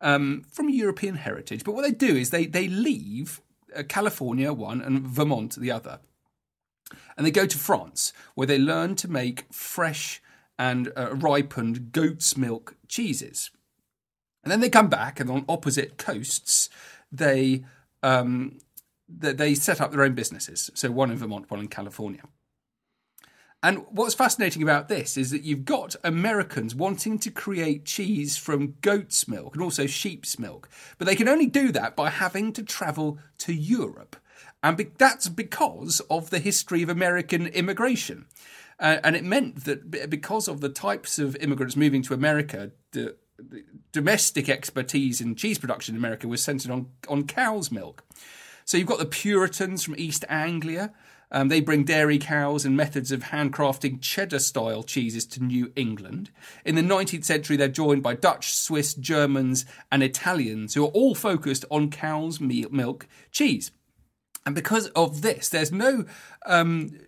um, 0.00 0.44
from 0.50 0.68
European 0.68 1.16
heritage, 1.16 1.64
but 1.64 1.74
what 1.74 1.82
they 1.82 1.92
do 1.92 2.16
is 2.16 2.30
they 2.30 2.46
they 2.46 2.68
leave 2.68 3.40
uh, 3.76 3.82
California 3.82 4.52
one 4.52 4.80
and 4.80 5.06
Vermont 5.06 5.56
the 5.56 5.70
other. 5.70 6.00
And 7.16 7.24
they 7.26 7.30
go 7.30 7.46
to 7.46 7.58
France, 7.58 8.12
where 8.34 8.46
they 8.46 8.58
learn 8.58 8.96
to 8.96 9.08
make 9.08 9.44
fresh 9.52 10.20
and 10.58 10.92
uh, 10.96 11.14
ripened 11.14 11.92
goat's 11.92 12.36
milk 12.36 12.76
cheeses. 12.88 13.50
And 14.42 14.50
then 14.50 14.60
they 14.60 14.70
come 14.70 14.88
back, 14.88 15.20
and 15.20 15.30
on 15.30 15.44
opposite 15.48 15.98
coasts, 15.98 16.68
they 17.12 17.64
um, 18.02 18.58
they, 19.08 19.32
they 19.32 19.54
set 19.54 19.80
up 19.80 19.92
their 19.92 20.02
own 20.02 20.14
businesses. 20.14 20.70
So 20.74 20.90
one 20.90 21.10
in 21.10 21.18
Vermont, 21.18 21.50
one 21.50 21.60
in 21.60 21.68
California. 21.68 22.22
And 23.62 23.84
what's 23.90 24.14
fascinating 24.14 24.62
about 24.62 24.88
this 24.88 25.18
is 25.18 25.30
that 25.30 25.42
you've 25.42 25.66
got 25.66 25.94
Americans 26.02 26.74
wanting 26.74 27.18
to 27.18 27.30
create 27.30 27.84
cheese 27.84 28.38
from 28.38 28.76
goat's 28.80 29.28
milk 29.28 29.54
and 29.54 29.62
also 29.62 29.86
sheep's 29.86 30.38
milk, 30.38 30.68
but 30.96 31.06
they 31.06 31.16
can 31.16 31.28
only 31.28 31.46
do 31.46 31.70
that 31.72 31.94
by 31.94 32.08
having 32.08 32.54
to 32.54 32.62
travel 32.62 33.18
to 33.38 33.52
Europe. 33.52 34.16
And 34.62 34.76
be- 34.78 34.90
that's 34.96 35.28
because 35.28 36.00
of 36.10 36.30
the 36.30 36.38
history 36.38 36.82
of 36.82 36.88
American 36.88 37.46
immigration. 37.48 38.26
Uh, 38.78 38.98
and 39.04 39.14
it 39.14 39.24
meant 39.24 39.64
that 39.64 40.08
because 40.08 40.48
of 40.48 40.62
the 40.62 40.70
types 40.70 41.18
of 41.18 41.36
immigrants 41.36 41.76
moving 41.76 42.02
to 42.02 42.14
America, 42.14 42.70
the, 42.92 43.16
the 43.38 43.64
domestic 43.92 44.48
expertise 44.48 45.20
in 45.20 45.34
cheese 45.34 45.58
production 45.58 45.94
in 45.94 45.98
America 45.98 46.26
was 46.26 46.42
centered 46.42 46.70
on, 46.70 46.86
on 47.08 47.26
cow's 47.26 47.70
milk. 47.70 48.04
So 48.64 48.78
you've 48.78 48.86
got 48.86 48.98
the 48.98 49.06
Puritans 49.06 49.82
from 49.82 49.96
East 49.98 50.24
Anglia. 50.30 50.92
Um, 51.32 51.48
they 51.48 51.60
bring 51.60 51.84
dairy 51.84 52.18
cows 52.18 52.64
and 52.64 52.76
methods 52.76 53.12
of 53.12 53.24
handcrafting 53.24 54.00
cheddar 54.00 54.40
style 54.40 54.82
cheeses 54.82 55.26
to 55.26 55.42
New 55.42 55.72
England. 55.76 56.30
In 56.64 56.74
the 56.74 56.82
19th 56.82 57.24
century, 57.24 57.56
they're 57.56 57.68
joined 57.68 58.02
by 58.02 58.14
Dutch, 58.14 58.52
Swiss, 58.52 58.94
Germans, 58.94 59.64
and 59.92 60.02
Italians 60.02 60.74
who 60.74 60.84
are 60.84 60.88
all 60.88 61.14
focused 61.14 61.64
on 61.70 61.90
cow's 61.90 62.40
milk 62.40 63.06
cheese. 63.30 63.70
And 64.46 64.54
because 64.54 64.88
of 64.88 65.22
this, 65.22 65.48
there's 65.48 65.70
no 65.70 66.06
um, 66.46 66.98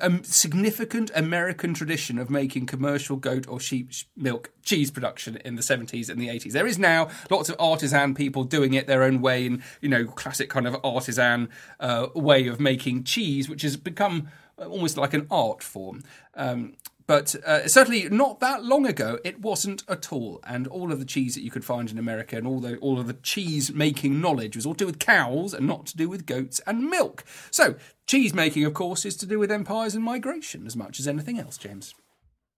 a 0.00 0.20
significant 0.22 1.10
American 1.14 1.74
tradition 1.74 2.18
of 2.18 2.30
making 2.30 2.66
commercial 2.66 3.16
goat 3.16 3.46
or 3.48 3.60
sheep 3.60 3.90
milk 4.16 4.50
cheese 4.62 4.90
production 4.90 5.36
in 5.44 5.56
the 5.56 5.62
70s 5.62 6.08
and 6.08 6.20
the 6.20 6.28
80s. 6.28 6.52
There 6.52 6.66
is 6.66 6.78
now 6.78 7.08
lots 7.30 7.48
of 7.48 7.56
artisan 7.58 8.14
people 8.14 8.44
doing 8.44 8.74
it 8.74 8.86
their 8.86 9.02
own 9.02 9.20
way 9.20 9.46
in, 9.46 9.62
you 9.80 9.88
know, 9.88 10.06
classic 10.06 10.48
kind 10.48 10.66
of 10.66 10.76
artisan 10.82 11.48
uh, 11.80 12.08
way 12.14 12.46
of 12.46 12.60
making 12.60 13.04
cheese, 13.04 13.48
which 13.48 13.62
has 13.62 13.76
become 13.76 14.28
almost 14.58 14.96
like 14.96 15.14
an 15.14 15.26
art 15.30 15.62
form. 15.62 16.02
Um, 16.34 16.74
but 17.06 17.34
uh, 17.44 17.68
certainly 17.68 18.08
not 18.08 18.40
that 18.40 18.64
long 18.64 18.86
ago, 18.86 19.18
it 19.24 19.40
wasn't 19.40 19.82
at 19.88 20.12
all. 20.12 20.40
And 20.46 20.66
all 20.66 20.90
of 20.90 20.98
the 20.98 21.04
cheese 21.04 21.34
that 21.34 21.42
you 21.42 21.50
could 21.50 21.64
find 21.64 21.90
in 21.90 21.98
America 21.98 22.36
and 22.36 22.46
all 22.46 22.60
the 22.60 22.76
all 22.78 22.98
of 22.98 23.06
the 23.06 23.14
cheese 23.14 23.72
making 23.72 24.20
knowledge 24.20 24.56
was 24.56 24.64
all 24.64 24.74
to 24.74 24.84
do 24.84 24.86
with 24.86 24.98
cows 24.98 25.52
and 25.52 25.66
not 25.66 25.86
to 25.86 25.96
do 25.96 26.08
with 26.08 26.26
goats 26.26 26.60
and 26.66 26.88
milk. 26.88 27.24
So 27.50 27.76
cheese 28.06 28.32
making, 28.32 28.64
of 28.64 28.74
course, 28.74 29.04
is 29.04 29.16
to 29.18 29.26
do 29.26 29.38
with 29.38 29.52
empires 29.52 29.94
and 29.94 30.04
migration 30.04 30.66
as 30.66 30.76
much 30.76 30.98
as 30.98 31.06
anything 31.06 31.38
else, 31.38 31.58
James. 31.58 31.94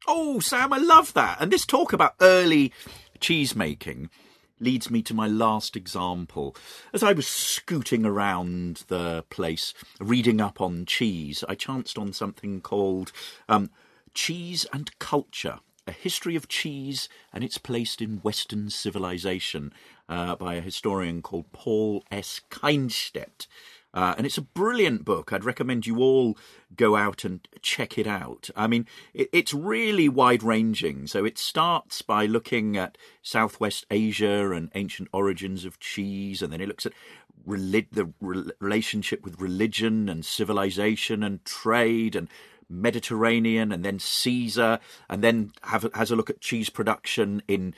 Oh, 0.07 0.39
Sam, 0.39 0.73
I 0.73 0.79
love 0.79 1.13
that. 1.15 1.39
And 1.41 1.51
this 1.51 1.67
talk 1.67 1.93
about 1.93 2.15
early 2.21 2.73
cheese 3.19 3.57
making 3.57 4.11
leads 4.61 4.91
me 4.91 5.03
to 5.03 5.15
my 5.15 5.27
last 5.27 5.77
example. 5.77 6.57
As 6.93 7.03
I 7.03 7.13
was 7.13 7.27
scooting 7.27 8.07
around 8.07 8.85
the 8.89 9.25
place, 9.29 9.75
reading 10.01 10.41
up 10.41 10.61
on 10.61 10.87
cheese, 10.87 11.45
I 11.49 11.55
chanced 11.55 11.99
on 11.99 12.13
something 12.13 12.61
called 12.61 13.13
um, 13.49 13.71
Cheese 14.17 14.67
and 14.73 14.99
Culture. 14.99 15.61
A 15.87 15.93
history 15.93 16.35
of 16.37 16.49
cheese 16.49 17.09
and 17.35 17.45
its 17.45 17.59
place 17.59 17.97
in 17.97 18.17
Western 18.23 18.71
civilization 18.71 19.73
uh, 20.09 20.35
by 20.35 20.55
a 20.55 20.63
historian 20.63 21.21
called 21.21 21.53
Paul 21.53 22.03
S. 22.11 22.41
Kindstedt. 22.51 23.47
Uh, 23.93 24.15
and 24.17 24.27
it's 24.27 24.39
a 24.39 24.43
brilliant 24.43 25.05
book. 25.05 25.33
I'd 25.33 25.45
recommend 25.45 25.87
you 25.87 25.99
all 25.99 26.37
go 26.75 26.97
out 26.97 27.25
and 27.25 27.47
check 27.61 27.99
it 27.99 28.07
out. 28.07 28.49
I 28.57 28.67
mean, 28.67 28.87
it, 29.13 29.29
it's 29.33 29.53
really 29.55 30.09
wide 30.09 30.43
ranging. 30.43 31.07
So 31.07 31.27
it 31.27 31.37
starts 31.37 32.01
by 32.01 32.25
looking 32.25 32.77
at 32.77 32.99
Southwest 33.23 33.85
Asia 33.91 34.51
and 34.51 34.71
ancient 34.75 35.09
origins 35.13 35.67
of 35.67 35.79
cheese, 35.79 36.41
and 36.41 36.53
then 36.53 36.63
it 36.63 36.69
looks 36.69 36.87
at 36.87 36.93
relig- 37.45 37.93
the 37.93 38.13
re- 38.21 38.51
relationship 38.61 39.25
with 39.25 39.41
religion 39.41 40.09
and 40.09 40.25
civilization 40.25 41.23
and 41.23 41.45
trade 41.45 42.17
and 42.17 42.29
Mediterranean, 42.69 43.73
and 43.73 43.85
then 43.85 43.99
Caesar, 43.99 44.79
and 45.09 45.23
then 45.23 45.53
have, 45.63 45.89
has 45.95 46.11
a 46.11 46.17
look 46.17 46.31
at 46.31 46.41
cheese 46.41 46.71
production 46.71 47.43
in 47.49 47.75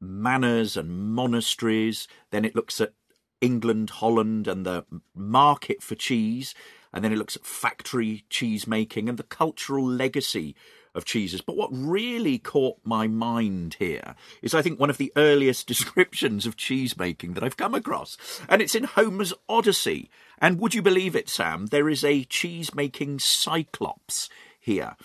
manors 0.00 0.76
and 0.76 0.90
monasteries. 0.90 2.08
Then 2.30 2.44
it 2.44 2.54
looks 2.54 2.80
at 2.80 2.92
England, 3.40 3.90
Holland, 3.90 4.48
and 4.48 4.64
the 4.66 4.84
market 5.14 5.82
for 5.82 5.94
cheese. 5.94 6.54
And 6.92 7.04
then 7.04 7.12
it 7.12 7.18
looks 7.18 7.36
at 7.36 7.44
factory 7.44 8.24
cheese 8.30 8.66
making 8.66 9.08
and 9.08 9.18
the 9.18 9.22
cultural 9.24 9.86
legacy 9.86 10.56
of 10.94 11.04
cheeses. 11.04 11.40
But 11.40 11.56
what 11.56 11.70
really 11.72 12.38
caught 12.38 12.78
my 12.84 13.06
mind 13.06 13.76
here 13.78 14.14
is, 14.42 14.54
I 14.54 14.62
think, 14.62 14.78
one 14.78 14.90
of 14.90 14.98
the 14.98 15.12
earliest 15.16 15.66
descriptions 15.68 16.46
of 16.46 16.56
cheese 16.56 16.96
making 16.96 17.34
that 17.34 17.44
I've 17.44 17.56
come 17.56 17.74
across. 17.74 18.16
And 18.48 18.62
it's 18.62 18.74
in 18.74 18.84
Homer's 18.84 19.34
Odyssey. 19.48 20.10
And 20.40 20.60
would 20.60 20.74
you 20.74 20.82
believe 20.82 21.16
it, 21.16 21.28
Sam? 21.28 21.66
There 21.66 21.88
is 21.88 22.04
a 22.04 22.24
cheese 22.24 22.74
making 22.74 23.18
cyclops 23.20 24.28
here. 24.60 24.96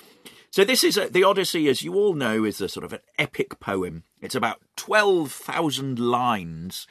So 0.53 0.63
this 0.63 0.83
is 0.83 0.97
a, 0.97 1.09
the 1.09 1.23
Odyssey, 1.23 1.67
as 1.67 1.81
you 1.81 1.95
all 1.95 2.13
know, 2.13 2.43
is 2.43 2.61
a 2.61 2.69
sort 2.69 2.83
of 2.83 2.93
an 2.93 2.99
epic 3.17 3.59
poem. 3.59 4.03
It's 4.21 4.35
about 4.35 4.61
twelve 4.75 5.31
thousand 5.31 5.97
lines. 5.97 6.85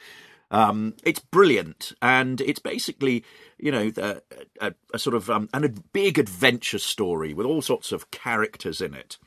Um, 0.53 0.93
it's 1.03 1.19
brilliant, 1.19 1.93
and 1.99 2.39
it's 2.39 2.59
basically, 2.59 3.25
you 3.57 3.71
know, 3.71 3.89
the, 3.89 4.21
a, 4.61 4.73
a 4.93 4.99
sort 4.99 5.15
of 5.15 5.29
um, 5.29 5.49
an, 5.51 5.63
a 5.63 5.69
big 5.69 6.19
adventure 6.19 6.77
story 6.77 7.33
with 7.33 7.47
all 7.47 7.63
sorts 7.63 7.91
of 7.91 8.11
characters 8.11 8.79
in 8.79 8.93
it. 8.93 9.17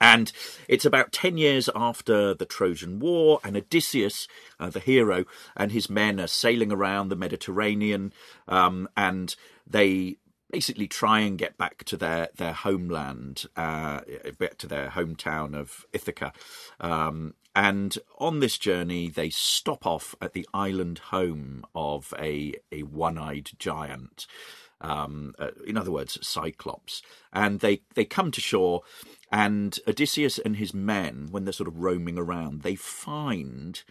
And 0.00 0.32
it's 0.66 0.86
about 0.86 1.12
10 1.12 1.36
years 1.36 1.68
after 1.76 2.32
the 2.32 2.46
Trojan 2.46 3.00
War, 3.00 3.38
and 3.44 3.54
Odysseus, 3.54 4.26
uh, 4.58 4.70
the 4.70 4.80
hero, 4.80 5.26
and 5.54 5.72
his 5.72 5.90
men 5.90 6.18
are 6.18 6.26
sailing 6.26 6.72
around 6.72 7.10
the 7.10 7.16
Mediterranean, 7.16 8.14
um, 8.48 8.88
and 8.96 9.36
they 9.66 10.16
basically 10.50 10.88
try 10.88 11.20
and 11.20 11.36
get 11.38 11.58
back 11.58 11.84
to 11.84 11.98
their, 11.98 12.28
their 12.36 12.54
homeland, 12.54 13.44
uh, 13.56 14.00
back 14.38 14.56
to 14.56 14.66
their 14.66 14.88
hometown 14.88 15.54
of 15.54 15.84
Ithaca. 15.92 16.32
Um, 16.80 17.34
and 17.54 17.96
on 18.18 18.40
this 18.40 18.58
journey, 18.58 19.08
they 19.08 19.30
stop 19.30 19.86
off 19.86 20.14
at 20.20 20.32
the 20.32 20.46
island 20.54 20.98
home 20.98 21.64
of 21.74 22.14
a, 22.18 22.54
a 22.70 22.82
one 22.82 23.18
eyed 23.18 23.50
giant. 23.58 24.26
Um, 24.80 25.34
uh, 25.38 25.50
in 25.66 25.76
other 25.76 25.90
words, 25.90 26.18
Cyclops. 26.26 27.02
And 27.32 27.60
they, 27.60 27.82
they 27.94 28.04
come 28.04 28.30
to 28.30 28.40
shore, 28.40 28.82
and 29.30 29.78
Odysseus 29.86 30.38
and 30.38 30.56
his 30.56 30.72
men, 30.72 31.28
when 31.30 31.44
they're 31.44 31.52
sort 31.52 31.68
of 31.68 31.78
roaming 31.78 32.18
around, 32.18 32.62
they 32.62 32.76
find 32.76 33.82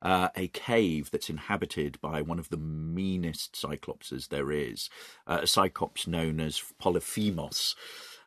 uh, 0.00 0.28
a 0.36 0.48
cave 0.48 1.10
that's 1.10 1.28
inhabited 1.28 2.00
by 2.00 2.22
one 2.22 2.38
of 2.38 2.48
the 2.48 2.56
meanest 2.56 3.56
cyclopses 3.56 4.28
there 4.28 4.50
is, 4.52 4.88
uh, 5.26 5.40
a 5.42 5.46
cyclops 5.46 6.06
known 6.06 6.40
as 6.40 6.62
Polyphemus. 6.78 7.74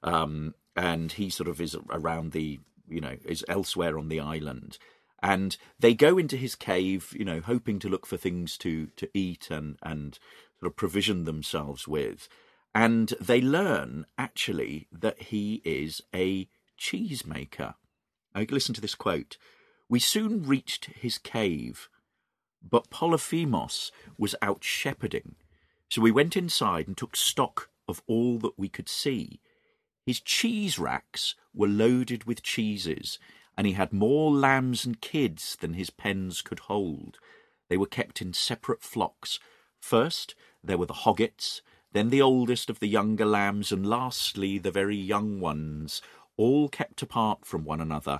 Um, 0.03 0.53
and 0.75 1.11
he 1.13 1.29
sort 1.29 1.49
of 1.49 1.59
is 1.59 1.75
around 1.89 2.31
the, 2.31 2.59
you 2.91 3.01
know, 3.01 3.17
is 3.25 3.45
elsewhere 3.47 3.97
on 3.97 4.09
the 4.09 4.19
island. 4.19 4.77
And 5.23 5.55
they 5.79 5.93
go 5.93 6.17
into 6.17 6.35
his 6.35 6.55
cave, 6.55 7.13
you 7.17 7.25
know, 7.25 7.41
hoping 7.41 7.79
to 7.79 7.89
look 7.89 8.05
for 8.05 8.17
things 8.17 8.57
to, 8.59 8.87
to 8.97 9.09
eat 9.13 9.49
and, 9.51 9.77
and 9.83 10.17
sort 10.59 10.71
of 10.71 10.75
provision 10.75 11.25
themselves 11.25 11.87
with. 11.87 12.27
And 12.73 13.09
they 13.19 13.41
learn 13.41 14.05
actually 14.17 14.87
that 14.91 15.23
he 15.23 15.61
is 15.63 16.01
a 16.15 16.47
cheesemaker. 16.79 17.75
Listen 18.35 18.73
to 18.73 18.81
this 18.81 18.95
quote. 18.95 19.37
We 19.89 19.99
soon 19.99 20.43
reached 20.43 20.85
his 20.85 21.17
cave, 21.17 21.89
but 22.63 22.89
Polyphemus 22.89 23.91
was 24.17 24.35
out 24.41 24.63
shepherding. 24.63 25.35
So 25.89 26.01
we 26.01 26.11
went 26.11 26.37
inside 26.37 26.87
and 26.87 26.95
took 26.95 27.17
stock 27.17 27.69
of 27.87 28.01
all 28.07 28.39
that 28.39 28.57
we 28.57 28.69
could 28.69 28.87
see. 28.87 29.41
His 30.11 30.19
cheese 30.19 30.77
racks 30.77 31.35
were 31.53 31.69
loaded 31.69 32.25
with 32.25 32.43
cheeses, 32.43 33.17
and 33.55 33.65
he 33.65 33.71
had 33.71 33.93
more 33.93 34.29
lambs 34.29 34.83
and 34.85 34.99
kids 34.99 35.55
than 35.61 35.75
his 35.75 35.89
pens 35.89 36.41
could 36.41 36.59
hold. 36.59 37.17
They 37.69 37.77
were 37.77 37.85
kept 37.85 38.21
in 38.21 38.33
separate 38.33 38.81
flocks. 38.81 39.39
First, 39.79 40.35
there 40.61 40.77
were 40.77 40.85
the 40.85 41.05
hoggets, 41.07 41.61
then 41.93 42.09
the 42.09 42.21
oldest 42.21 42.69
of 42.69 42.81
the 42.81 42.89
younger 42.89 43.23
lambs, 43.23 43.71
and 43.71 43.85
lastly, 43.85 44.57
the 44.57 44.69
very 44.69 44.97
young 44.97 45.39
ones, 45.39 46.01
all 46.35 46.67
kept 46.67 47.01
apart 47.01 47.45
from 47.45 47.63
one 47.63 47.79
another. 47.79 48.19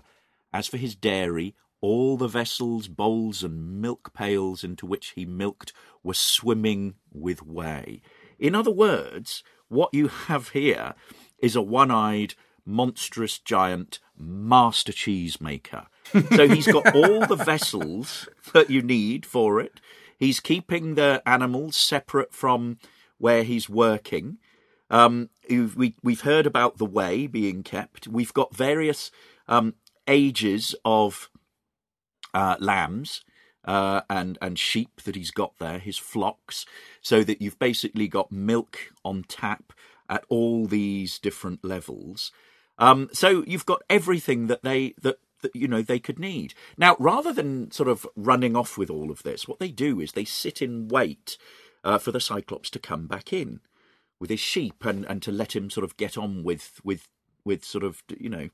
As 0.54 0.68
for 0.68 0.78
his 0.78 0.96
dairy, 0.96 1.56
all 1.82 2.16
the 2.16 2.30
vessels, 2.30 2.88
bowls, 2.88 3.44
and 3.44 3.82
milk 3.82 4.14
pails 4.14 4.64
into 4.64 4.86
which 4.86 5.10
he 5.10 5.26
milked 5.26 5.74
were 6.04 6.14
swimming 6.14 6.96
with 7.12 7.46
whey. 7.46 8.02
In 8.39 8.56
other 8.56 8.72
words, 8.72 9.44
what 9.68 9.94
you 9.94 10.08
have 10.08 10.50
here 10.50 10.96
is 11.42 11.56
a 11.56 11.62
one 11.62 11.92
eyed, 11.92 12.36
monstrous 12.66 13.39
giant 13.39 14.00
master 14.18 14.92
cheesemaker. 14.92 15.88
So 16.36 16.48
he's 16.48 16.68
got 16.68 16.94
all 16.96 17.26
the 17.26 17.36
vessels 17.36 18.28
that 18.54 18.70
you 18.70 18.82
need 18.82 19.26
for 19.26 19.60
it. 19.60 19.80
He's 20.18 20.39
keeping 20.39 20.96
the 20.96 21.22
animals 21.26 21.76
separate 21.76 22.34
from 22.34 22.78
where 23.18 23.44
he's 23.44 23.70
working. 23.70 24.38
Um, 24.89 25.30
we, 25.50 25.96
we've 26.04 26.22
heard 26.22 26.46
about 26.46 26.78
the 26.78 26.86
whey 26.86 27.28
being 27.28 27.64
kept. 27.64 28.08
We've 28.08 28.34
got 28.34 28.56
various 28.56 29.10
um, 29.48 29.76
ages 30.08 30.76
of 30.84 31.30
uh, 32.34 32.58
lambs 32.60 33.24
uh, 33.66 34.02
and 34.10 34.38
and 34.42 34.58
sheep 34.58 35.02
that 35.04 35.16
he's 35.16 35.32
got 35.32 35.58
there, 35.60 35.80
his 35.80 35.98
flocks, 35.98 36.66
so 37.02 37.24
that 37.24 37.42
you've 37.42 37.60
basically 37.60 38.08
got 38.08 38.32
milk 38.32 38.92
on 39.06 39.24
tap 39.28 39.74
at 40.12 40.26
all 40.30 40.68
these 40.68 41.18
different 41.18 41.64
levels. 41.64 42.32
Um, 42.78 43.09
so 43.14 43.43
you've 43.47 43.66
got 43.66 43.82
everything 43.89 44.47
that 44.47 44.62
they 44.62 44.93
that, 45.01 45.18
that 45.41 45.55
you 45.55 45.68
know 45.68 45.82
they 45.82 45.99
could 45.99 46.20
need. 46.20 46.53
Now, 46.78 46.97
rather 46.99 47.34
than 47.34 47.72
sort 47.72 47.89
of 47.89 48.05
running 48.16 48.55
off 48.55 48.78
with 48.78 48.91
all 48.91 49.09
of 49.09 49.24
this, 49.24 49.47
what 49.47 49.59
they 49.59 49.70
do 49.70 49.99
is 49.99 50.12
they 50.12 50.26
sit 50.26 50.62
in 50.62 50.89
wait 50.89 51.38
uh, 51.84 51.97
for 51.97 52.12
the 52.12 52.20
Cyclops 52.20 52.70
to 52.72 52.80
come 52.80 53.07
back 53.07 53.32
in 53.32 53.62
with 54.20 54.30
his 54.30 54.39
sheep 54.39 54.86
and, 54.86 55.05
and 55.05 55.22
to 55.24 55.32
let 55.32 55.55
him 55.55 55.70
sort 55.70 55.86
of 55.86 55.97
get 55.97 56.18
on 56.18 56.43
with 56.43 56.82
with 56.84 57.07
with 57.45 57.64
sort 57.64 57.84
of 57.84 58.03
you 58.20 58.30
know 58.30 58.49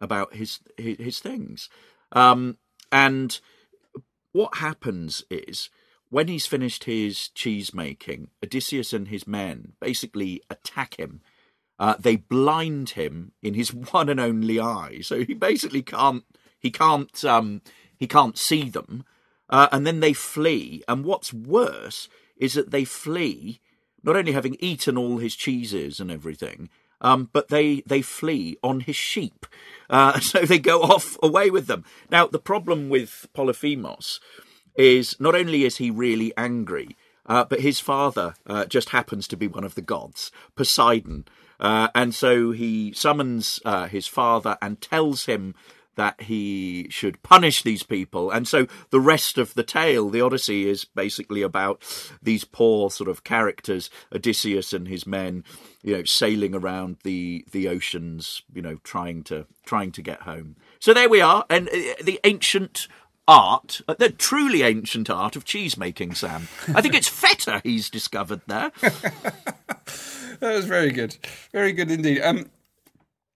about 0.00 0.34
his 0.34 0.60
his, 0.78 0.96
his 0.98 1.20
things. 1.20 1.68
Um, 2.12 2.56
and 2.90 3.38
what 4.32 4.56
happens 4.56 5.24
is 5.30 5.68
when 6.10 6.28
he's 6.28 6.46
finished 6.46 6.84
his 6.84 7.28
cheese 7.28 7.74
making, 7.74 8.28
Odysseus 8.42 8.92
and 8.92 9.08
his 9.08 9.26
men 9.26 9.72
basically 9.80 10.42
attack 10.48 10.98
him. 10.98 11.20
Uh, 11.78 11.94
they 11.98 12.16
blind 12.16 12.90
him 12.90 13.32
in 13.42 13.54
his 13.54 13.74
one 13.92 14.08
and 14.08 14.20
only 14.20 14.60
eye, 14.60 15.00
so 15.02 15.24
he 15.24 15.34
basically 15.34 15.82
can't 15.82 16.24
he 16.58 16.70
can't 16.70 17.24
um, 17.24 17.62
he 17.96 18.06
can't 18.06 18.38
see 18.38 18.70
them. 18.70 19.04
Uh, 19.48 19.68
and 19.70 19.86
then 19.86 20.00
they 20.00 20.12
flee. 20.12 20.82
And 20.88 21.04
what's 21.04 21.32
worse 21.32 22.08
is 22.36 22.54
that 22.54 22.72
they 22.72 22.84
flee, 22.84 23.60
not 24.02 24.16
only 24.16 24.32
having 24.32 24.56
eaten 24.58 24.98
all 24.98 25.18
his 25.18 25.36
cheeses 25.36 26.00
and 26.00 26.10
everything, 26.10 26.68
um, 27.00 27.30
but 27.32 27.48
they 27.48 27.82
they 27.86 28.02
flee 28.02 28.56
on 28.62 28.80
his 28.80 28.96
sheep. 28.96 29.46
Uh, 29.88 30.18
so 30.20 30.40
they 30.40 30.58
go 30.58 30.82
off 30.82 31.16
away 31.22 31.50
with 31.50 31.66
them. 31.66 31.84
Now 32.10 32.26
the 32.26 32.38
problem 32.38 32.88
with 32.88 33.28
Polyphemus 33.34 34.20
is 34.76 35.16
not 35.18 35.34
only 35.34 35.64
is 35.64 35.76
he 35.76 35.90
really 35.90 36.32
angry, 36.36 36.96
uh, 37.26 37.44
but 37.44 37.60
his 37.60 37.80
father 37.80 38.34
uh, 38.46 38.64
just 38.66 38.90
happens 38.90 39.26
to 39.28 39.36
be 39.36 39.48
one 39.48 39.64
of 39.64 39.74
the 39.74 39.82
gods, 39.82 40.30
Poseidon. 40.54 41.24
Uh, 41.58 41.88
and 41.94 42.14
so 42.14 42.52
he 42.52 42.92
summons 42.92 43.60
uh, 43.64 43.86
his 43.88 44.06
father 44.06 44.58
and 44.60 44.80
tells 44.80 45.26
him 45.26 45.54
that 45.96 46.20
he 46.22 46.86
should 46.90 47.22
punish 47.22 47.62
these 47.62 47.82
people. 47.82 48.30
And 48.30 48.46
so 48.46 48.66
the 48.90 49.00
rest 49.00 49.38
of 49.38 49.54
the 49.54 49.62
tale, 49.62 50.10
the 50.10 50.20
Odyssey, 50.20 50.68
is 50.68 50.84
basically 50.84 51.42
about 51.42 51.82
these 52.22 52.44
poor 52.44 52.90
sort 52.90 53.08
of 53.08 53.24
characters, 53.24 53.90
Odysseus 54.14 54.72
and 54.72 54.86
his 54.86 55.06
men, 55.06 55.42
you 55.82 55.96
know, 55.96 56.04
sailing 56.04 56.54
around 56.54 56.98
the 57.02 57.44
the 57.50 57.68
oceans, 57.68 58.42
you 58.52 58.62
know, 58.62 58.76
trying 58.84 59.24
to 59.24 59.46
trying 59.64 59.90
to 59.92 60.02
get 60.02 60.22
home. 60.22 60.56
So 60.78 60.92
there 60.92 61.08
we 61.08 61.22
are, 61.22 61.44
and 61.48 61.68
uh, 61.68 61.94
the 62.02 62.20
ancient 62.24 62.88
art, 63.28 63.80
uh, 63.88 63.94
the 63.94 64.10
truly 64.10 64.62
ancient 64.62 65.10
art 65.10 65.36
of 65.36 65.44
cheese 65.44 65.76
making, 65.76 66.14
Sam. 66.14 66.48
I 66.74 66.80
think 66.80 66.94
it's 66.94 67.08
feta 67.08 67.60
he's 67.64 67.90
discovered 67.90 68.42
there. 68.46 68.72
That 70.40 70.54
was 70.54 70.66
very 70.66 70.90
good. 70.90 71.16
Very 71.52 71.72
good 71.72 71.90
indeed. 71.90 72.20
Um, 72.20 72.50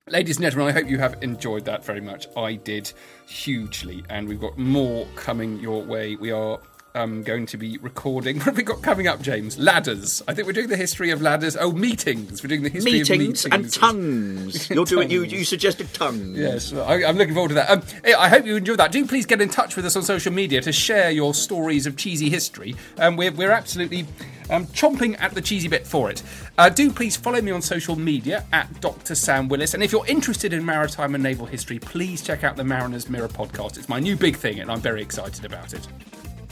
ladies 0.09 0.37
and 0.37 0.45
gentlemen, 0.45 0.69
I 0.69 0.79
hope 0.79 0.91
you 0.91 0.99
have 0.99 1.23
enjoyed 1.23 1.65
that 1.65 1.85
very 1.85 2.01
much. 2.01 2.27
I 2.37 2.55
did 2.55 2.93
hugely, 3.27 4.05
and 4.11 4.29
we've 4.29 4.41
got 4.41 4.59
more 4.59 5.07
coming 5.15 5.59
your 5.61 5.83
way. 5.83 6.17
We 6.17 6.31
are 6.31 6.61
um, 6.95 7.23
going 7.23 7.47
to 7.47 7.57
be 7.57 7.79
recording. 7.79 8.39
What 8.41 8.47
have 8.47 8.57
we 8.57 8.63
got 8.63 8.83
coming 8.83 9.07
up, 9.07 9.21
James? 9.21 9.59
Ladders. 9.59 10.23
I 10.27 10.33
think 10.35 10.47
we're 10.47 10.55
doing 10.55 10.69
the 10.69 10.77
history 10.77 11.11
of 11.11 11.21
ladders. 11.21 11.57
Oh, 11.57 11.73
meetings. 11.73 12.43
We're 12.43 12.49
doing 12.49 12.63
the 12.63 12.71
history 12.71 12.93
meetings, 12.93 13.45
of 13.45 13.53
meetings 13.53 13.73
and 13.73 13.73
tongues. 13.73 14.71
You're 14.71 14.87
doing. 14.87 15.11
You, 15.11 15.25
you 15.25 15.45
suggested 15.45 15.93
tongues. 15.93 16.39
Yes, 16.39 16.73
I, 16.73 17.05
I'm 17.05 17.17
looking 17.19 17.35
forward 17.35 17.51
to 17.51 17.55
that. 17.55 17.71
Um, 17.71 17.83
I 18.19 18.29
hope 18.29 18.47
you 18.47 18.57
enjoyed 18.57 18.79
that. 18.79 18.93
Do 18.93 19.07
please 19.07 19.27
get 19.27 19.41
in 19.41 19.51
touch 19.51 19.77
with 19.77 19.85
us 19.85 19.95
on 19.95 20.03
social 20.03 20.33
media 20.33 20.61
to 20.63 20.73
share 20.73 21.11
your 21.11 21.35
stories 21.35 21.87
of 21.87 21.97
cheesy 21.97 22.31
history. 22.31 22.75
Um, 22.99 23.17
we're, 23.17 23.33
we're 23.33 23.51
absolutely 23.51 24.07
um, 24.49 24.67
chomping 24.69 25.21
at 25.21 25.35
the 25.35 25.41
cheesy 25.41 25.69
bit 25.69 25.87
for 25.87 26.11
it. 26.11 26.23
Uh, 26.59 26.69
do 26.69 26.91
please 26.91 27.17
follow 27.17 27.41
me 27.41 27.51
on 27.51 27.63
social 27.63 27.97
media 27.97 28.45
at 28.53 28.81
Dr. 28.81 29.15
Sam 29.15 29.49
Willis. 29.49 29.75
And 29.75 29.83
if 29.83 29.93
you're 29.93 30.07
interested 30.07 30.53
in 30.53 30.65
maritime 30.65 31.15
and 31.15 31.23
naval 31.23 31.47
history, 31.47 31.79
please 31.79 32.23
check 32.23 32.43
out 32.43 32.57
the 32.57 32.65
Mariner's 32.65 33.09
Mirror 33.09 33.29
podcast. 33.29 33.79
It's 33.79 33.89
my 33.89 34.01
new 34.01 34.17
big 34.17 34.37
thing, 34.37 34.61
and 34.61 34.71
I'm 34.71 34.81
very 34.81 35.03
excited 35.03 35.45
about 35.45 35.73
it. 35.75 35.87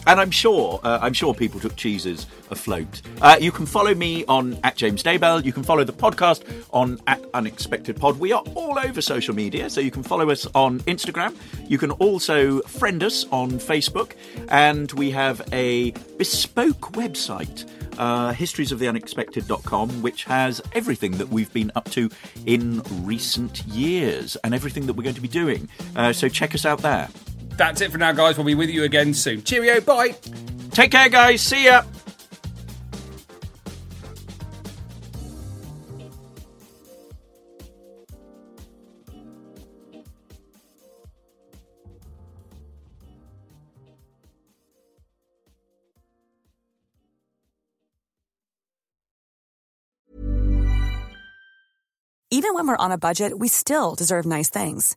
And 0.08 0.18
I'm 0.18 0.30
sure, 0.30 0.80
uh, 0.84 1.00
I'm 1.02 1.12
sure 1.12 1.34
people 1.34 1.60
took 1.60 1.76
cheeses 1.76 2.26
afloat. 2.50 3.02
Uh, 3.20 3.36
you 3.38 3.52
can 3.52 3.66
follow 3.66 3.94
me 3.94 4.24
on 4.24 4.58
at 4.64 4.74
James 4.74 5.02
Daybell. 5.02 5.44
You 5.44 5.52
can 5.52 5.62
follow 5.62 5.84
the 5.84 5.92
podcast 5.92 6.44
on 6.72 6.98
at 7.06 7.22
Unexpected 7.34 8.00
Pod. 8.00 8.18
We 8.18 8.32
are 8.32 8.42
all 8.54 8.78
over 8.78 9.02
social 9.02 9.34
media, 9.34 9.68
so 9.68 9.82
you 9.82 9.90
can 9.90 10.02
follow 10.02 10.30
us 10.30 10.46
on 10.54 10.80
Instagram. 10.80 11.36
You 11.68 11.76
can 11.76 11.90
also 11.90 12.60
friend 12.62 13.02
us 13.02 13.26
on 13.30 13.50
Facebook, 13.50 14.14
and 14.48 14.90
we 14.92 15.10
have 15.10 15.46
a 15.52 15.90
bespoke 16.16 16.92
website. 16.92 17.68
Uh, 17.98 18.32
historiesoftheunexpected.com, 18.32 19.90
which 20.00 20.24
has 20.24 20.62
everything 20.72 21.18
that 21.18 21.28
we've 21.28 21.52
been 21.52 21.70
up 21.74 21.90
to 21.90 22.08
in 22.46 22.80
recent 23.02 23.66
years 23.66 24.36
and 24.36 24.54
everything 24.54 24.86
that 24.86 24.94
we're 24.94 25.02
going 25.02 25.14
to 25.16 25.20
be 25.20 25.28
doing. 25.28 25.68
Uh, 25.96 26.14
so 26.14 26.30
check 26.30 26.54
us 26.54 26.64
out 26.64 26.78
there. 26.78 27.08
That's 27.58 27.80
it 27.80 27.90
for 27.90 27.98
now, 27.98 28.12
guys. 28.12 28.38
We'll 28.38 28.46
be 28.46 28.54
with 28.54 28.70
you 28.70 28.84
again 28.84 29.12
soon. 29.12 29.42
Cheerio. 29.42 29.80
Bye. 29.80 30.14
Take 30.70 30.92
care, 30.92 31.08
guys. 31.08 31.42
See 31.42 31.64
ya. 31.64 31.82
Even 52.30 52.54
when 52.54 52.68
we're 52.68 52.76
on 52.76 52.92
a 52.92 52.98
budget, 52.98 53.36
we 53.36 53.48
still 53.48 53.96
deserve 53.96 54.24
nice 54.24 54.48
things. 54.48 54.96